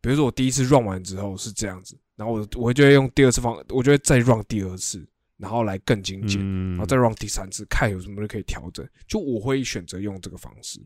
[0.00, 8.88] 比如说我第一次 run 完之后是这样子，然后我我就会用第二次方，我就会再 run 第二次，然后来更精简，嗯然后再 run 第三次，看有什么可以调整。
[9.06, 10.80] 就我会选择用这个方式。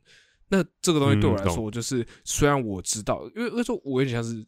[0.49, 4.45] 那这个东西对我来嗯说，就是虽然我知道，因为因为说我有点像是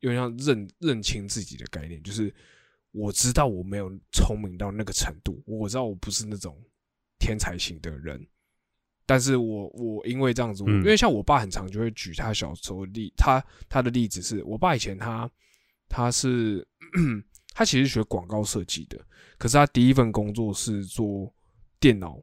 [0.00, 2.32] 有点像认认清自己的概念，就是
[2.92, 6.56] 我知道我没有聪明到那个程度，我知道我不是那种
[7.18, 8.24] 天才型的人，
[9.04, 15.30] 但是我我因为这样子，嗯因为像我爸很常就会举他小时候例，他他的例子是我爸以前他
[15.88, 16.66] 他是
[17.54, 18.98] 他其实学广告设计的，
[19.38, 21.32] 可是他第一份工作是做
[21.80, 22.18] 电脑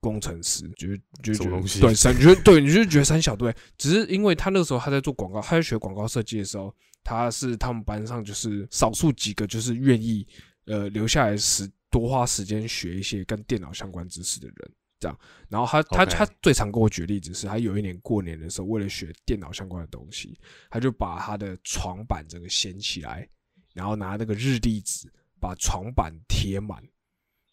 [0.00, 6.72] 工程师，就是就觉得对三，你觉得对，你就觉得三小对，只是因为他那个时候他在做广告，他在学广告设计的时候，
[7.06, 10.26] 他是他们班上就是少数几个就是愿意
[10.64, 14.72] 呃留下来时多花时间学一些跟电脑相关知识的人。
[14.98, 20.38] 这样，然后他他他最常跟我举例子是，他有一年过年的时候，为了学电脑相关的东西，
[20.70, 23.28] 他就把他的床板整个掀起来，
[23.74, 25.06] 然后拿那个日历纸
[25.38, 26.82] 把床板贴满，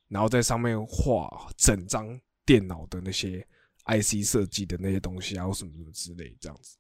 [0.08, 3.46] 然后在上面画整张电脑的那些
[3.88, 6.78] IC 设计的那些东西啊，或什么什么之类这样子。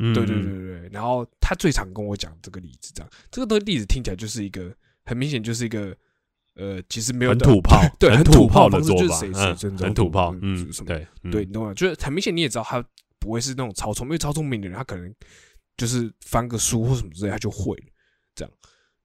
[0.00, 0.88] 嗯对对对对对。
[0.90, 3.10] 然后他最常跟我讲这个例子，这样。
[3.30, 4.74] 这个东例子听起来就是一个
[5.04, 5.96] 很明显就是一个
[6.56, 11.30] 呃，其实没有很土炮， 对，很土炮的的做法，就是谁真的很土炮，嗯嗯，什么对，嗯。
[11.30, 11.72] 对，你懂吗？
[11.74, 12.84] 就是很明显你也知道他
[13.18, 15.14] 不会是那种超聪明，因为超聪明的人他可能
[15.76, 17.84] 就是翻个书或什么之类他就会了
[18.34, 18.52] 这样。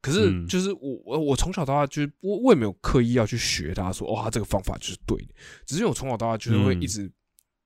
[0.01, 0.47] 可是嗯。
[0.47, 5.33] 就是我我我从小到大就是我我也没有刻意要去学他说哦他这个方法就是对的，
[5.65, 6.81] 只是我从小到大就是会嗯。
[6.81, 7.09] 一直、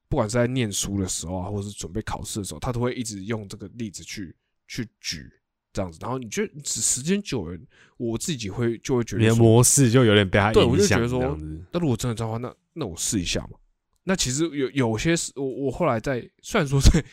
[0.10, 4.36] 不管是在念书的时候啊，或者是准备考试的时候，他都会一直用这个例子去
[4.68, 5.32] 去举
[5.72, 6.00] 这样子。
[6.02, 7.58] 然后你觉得时时间久了，
[7.98, 11.38] 我自己会就会觉你的模式就有点被他对我就影响，觉得说
[11.72, 13.58] 那如果真的这样的话，那那我试一下嘛。
[14.04, 17.04] 那其实有有些事，我我后来在虽然说在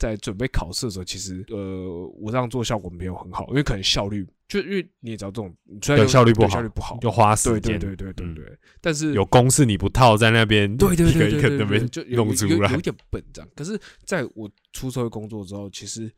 [0.00, 8.58] 在准备考试的时候，其实呃我这样做效果没有很好，因为可能效率就因为你也知道这种，你虽然对有效率不好效率不好，就花时对间，对对对对嗯对。
[8.80, 13.50] 但是有公式你不套在那边，对对对对对那边就有弄出来有点笨这样。
[13.54, 16.10] 可是在我出社会工作之后，其实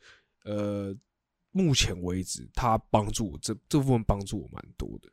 [0.45, 0.97] 呃，
[1.51, 5.11] 目前为止，他帮助我这这部分帮助我蛮多的，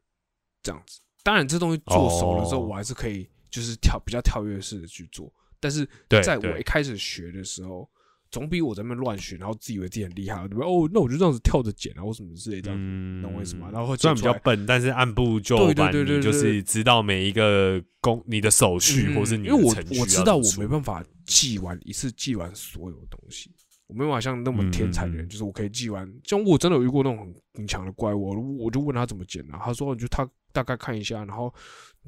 [0.62, 1.02] 这样子。
[1.24, 5.34] 当然，这东西做熟了之后，哦我还是可以就是跳比较跳跃式的去做。
[5.60, 7.90] 但是对在我一开始学的时候，
[8.32, 10.68] 总比我在那边乱选，然后自以为自己很厉害，对不对？
[10.68, 12.84] 哦，那我就这样子跳着剪啊，或什么之类这样子。
[12.86, 23.52] 嗯懂我意思吗然后虽然比较笨，但是按部就对对班，你就是知道每一个工你的手续嗯或是你因为我的程序我知道我没办法记完一次记完所有东西，
[23.88, 26.08] 我没办法像那么天才的人，就是我可以记完。
[26.24, 31.54] 像我真的有遇过那种很很强的怪物，我就问他怎么剪啊，他说你就他大概看一下，然后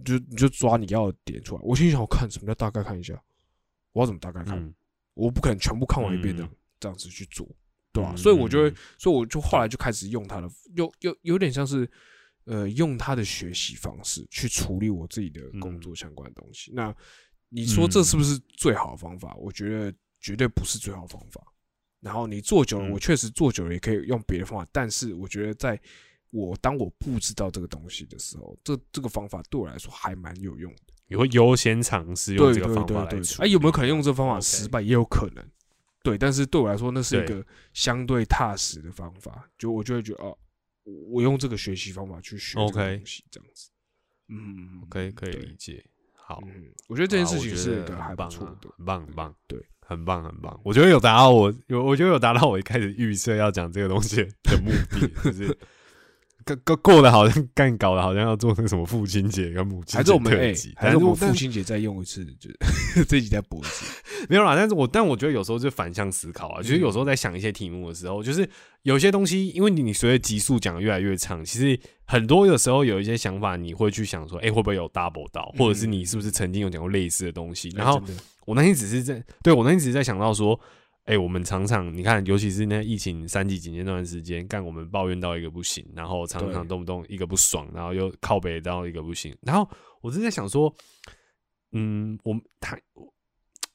[0.06, 1.62] 就你就抓你要的点出来。
[1.64, 3.20] 我心想，我看什么叫大概看一下？
[3.94, 4.74] 我要怎么大概看？
[5.16, 6.50] 嗯我不可能全部看完一遍的嗯、
[6.80, 7.48] 这样子去做，
[7.92, 11.90] 对吧、嗯所以我就会嗯，所以我就后来就开始用他的，有有有点像是
[12.46, 16.72] 呃用他的学习方式去处理我自己的工嗯作相关的东西。
[16.74, 16.96] 那
[17.50, 19.36] 你说这是不是最好的方法？
[19.36, 21.42] 我觉得绝对不是最好的方法。
[22.00, 25.80] 然后你做久了，嗯我确实做久了也可以用别的方法，但是我觉得在
[26.30, 30.91] 我当我不知道这个东西的时候，这这个方法对我来说还蛮有用的。
[31.12, 34.82] 你会优先尝试用这个方法来处哎，有没有可能用这个方法失败？
[34.82, 35.46] 也有可能，
[36.02, 36.18] 对。
[36.18, 39.46] 但是对我来说，那是一个相对踏实的方法。
[39.58, 40.38] 就我就会觉得，哦，
[40.86, 43.70] 我我用这个学习方法去学这个 OK 东西，这样子。
[44.30, 45.84] 嗯，，OK，可以理解。
[46.14, 48.70] 好，嗯，我觉得这件事情是一个还不很棒啊错的。
[48.78, 50.58] 很棒很棒，对，很棒很棒。
[50.64, 55.58] 我觉得有达到我有，我觉得有达到我一开始预设要讲这个东西的目的，就是
[56.46, 62.50] 过过过的好像干搞的好像要做那个什么父亲节跟母亲节还是我们哎是我们父亲节再用一次，就
[62.94, 63.86] 是这一集再播一次。
[64.30, 68.48] 没有啦，但是我但我觉得有时候就反向思考啊，就是有时候在想一些题目的时候，就是
[68.84, 77.70] 有些东西，因为你你随着集数讲得越来越长，其实很多有时候有一些想法，你会去想说，哎、会不会有 double 到，或者是你是不是曾经有讲过类似的东西？
[77.76, 78.02] 然后
[78.46, 80.60] 我那天只是在对我那天只是在想到说，
[81.12, 90.74] 哎、我们常常你看，尤其是那疫情三级警戒那段时间，干我们抱怨到一个不行，然后常常动不动一个不爽，然后又靠北到一个不行，然后我正在想说，
[91.74, 92.80] 嗯，我们他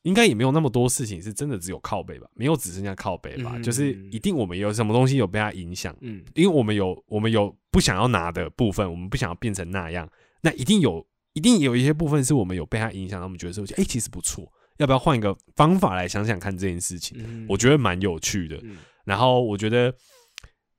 [0.00, 10.10] 应该也没有那么多事情是真的只有靠北吧，没有只剩下靠北吧，嗯就是一定我们有什么东西有被他影响，嗯，因为我们有我们有不想要拿的部分，我们不想要变成那样，
[10.40, 17.16] 那一定有一定有一些部分是我们有被他影响，到我们觉得说，哎、其实不错，要不要换一个方法来想想看这件事情？
[17.18, 18.56] 嗯我觉得蛮有趣的。
[18.62, 19.94] 嗯然后我觉得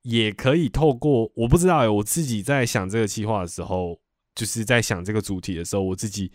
[0.02, 3.98] 也可以透过我不知道哎、我自己在想这个计划的时候，
[4.34, 6.30] 就是在想这个主题的时候，我自己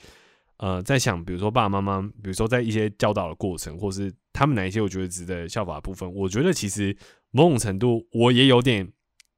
[0.58, 6.98] 呃在想，比如说爸爸妈妈，比如说在一些教导的过程，或是他们哪一些我觉得值得效法的部分，我觉得其实
[7.32, 8.92] 某种程度我也有点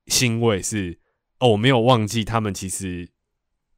[0.08, 0.98] 欣慰是，
[1.40, 3.10] 哦，我没有忘记他们其实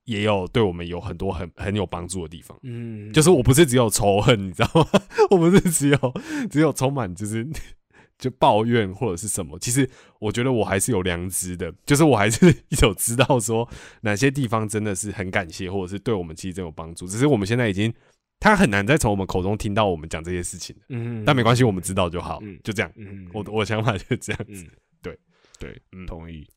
[0.08, 2.58] 也有对我们有很多很很有帮助的地方。
[2.64, 5.02] 嗯，就是我不是只有仇恨， 你知道吗？
[5.30, 6.14] 我不是只有
[6.50, 7.46] 只有充满就是
[8.18, 9.60] 就抱怨或者是什么。
[9.60, 9.88] 其实
[10.20, 13.68] 我觉得我还是有良知的，就是我还是有知道说
[14.02, 17.06] 哪些地方真的是很感谢，或者是对我们其实真有帮助。
[17.06, 17.94] 只是我们现在已经
[18.40, 22.92] 他很难再从我们口中听到我们讲这些事情了，嗯，但没关系，我们知道就好嗯，就这样。
[22.96, 24.70] 嗯，我我想法就是这样子嗯，
[25.02, 25.20] 对
[25.60, 26.48] 对，嗯，同意。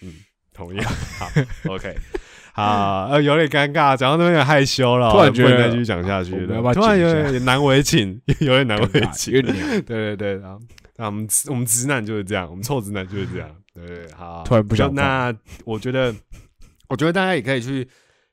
[0.00, 0.14] 嗯
[0.52, 0.78] 同意。
[1.18, 1.28] 好
[1.68, 1.96] ，OK，
[2.54, 6.30] 好， 呃，有点尴尬，讲到那边有点害羞了，突然觉得再继续讲下去
[6.72, 9.32] 突然有点难为情，有点难为情。
[9.42, 10.60] 对对 对，然后
[10.96, 13.50] 那我们我们直男就是这样，我们臭直男就是这样。
[13.74, 15.34] 对好，突然不想就那
[15.64, 16.14] 我觉得，
[16.88, 17.88] 我觉得大家也可以去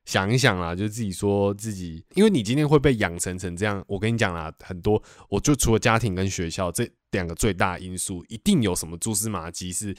[0.06, 9.96] 想一想啦，就是自己说自己，因为你今天会被养成成这样，我跟你讲啦，很多，我就除了家庭跟学校这两个最大因素，一定有什么蛛丝马迹，是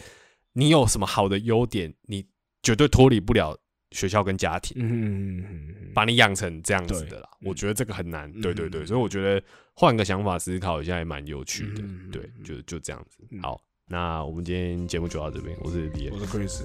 [0.52, 2.24] 你有什么好的优点，你
[2.62, 3.58] 绝对脱离不了
[3.92, 4.76] 学校跟家庭。
[4.76, 8.30] 嗯嗯嗯嗯，把你养成这样子的啦，我觉得这个很难。
[8.40, 9.42] 对对对，嗯所以我觉得
[9.74, 11.82] 换个想法思考一下也蛮有趣的。
[11.82, 13.18] 嗯对，就就这样子。
[13.30, 16.62] 嗯好，那我们今天节目就到这边，我是李岩我，是 Chris，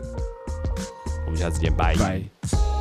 [1.26, 2.77] 我们下次见，拜拜。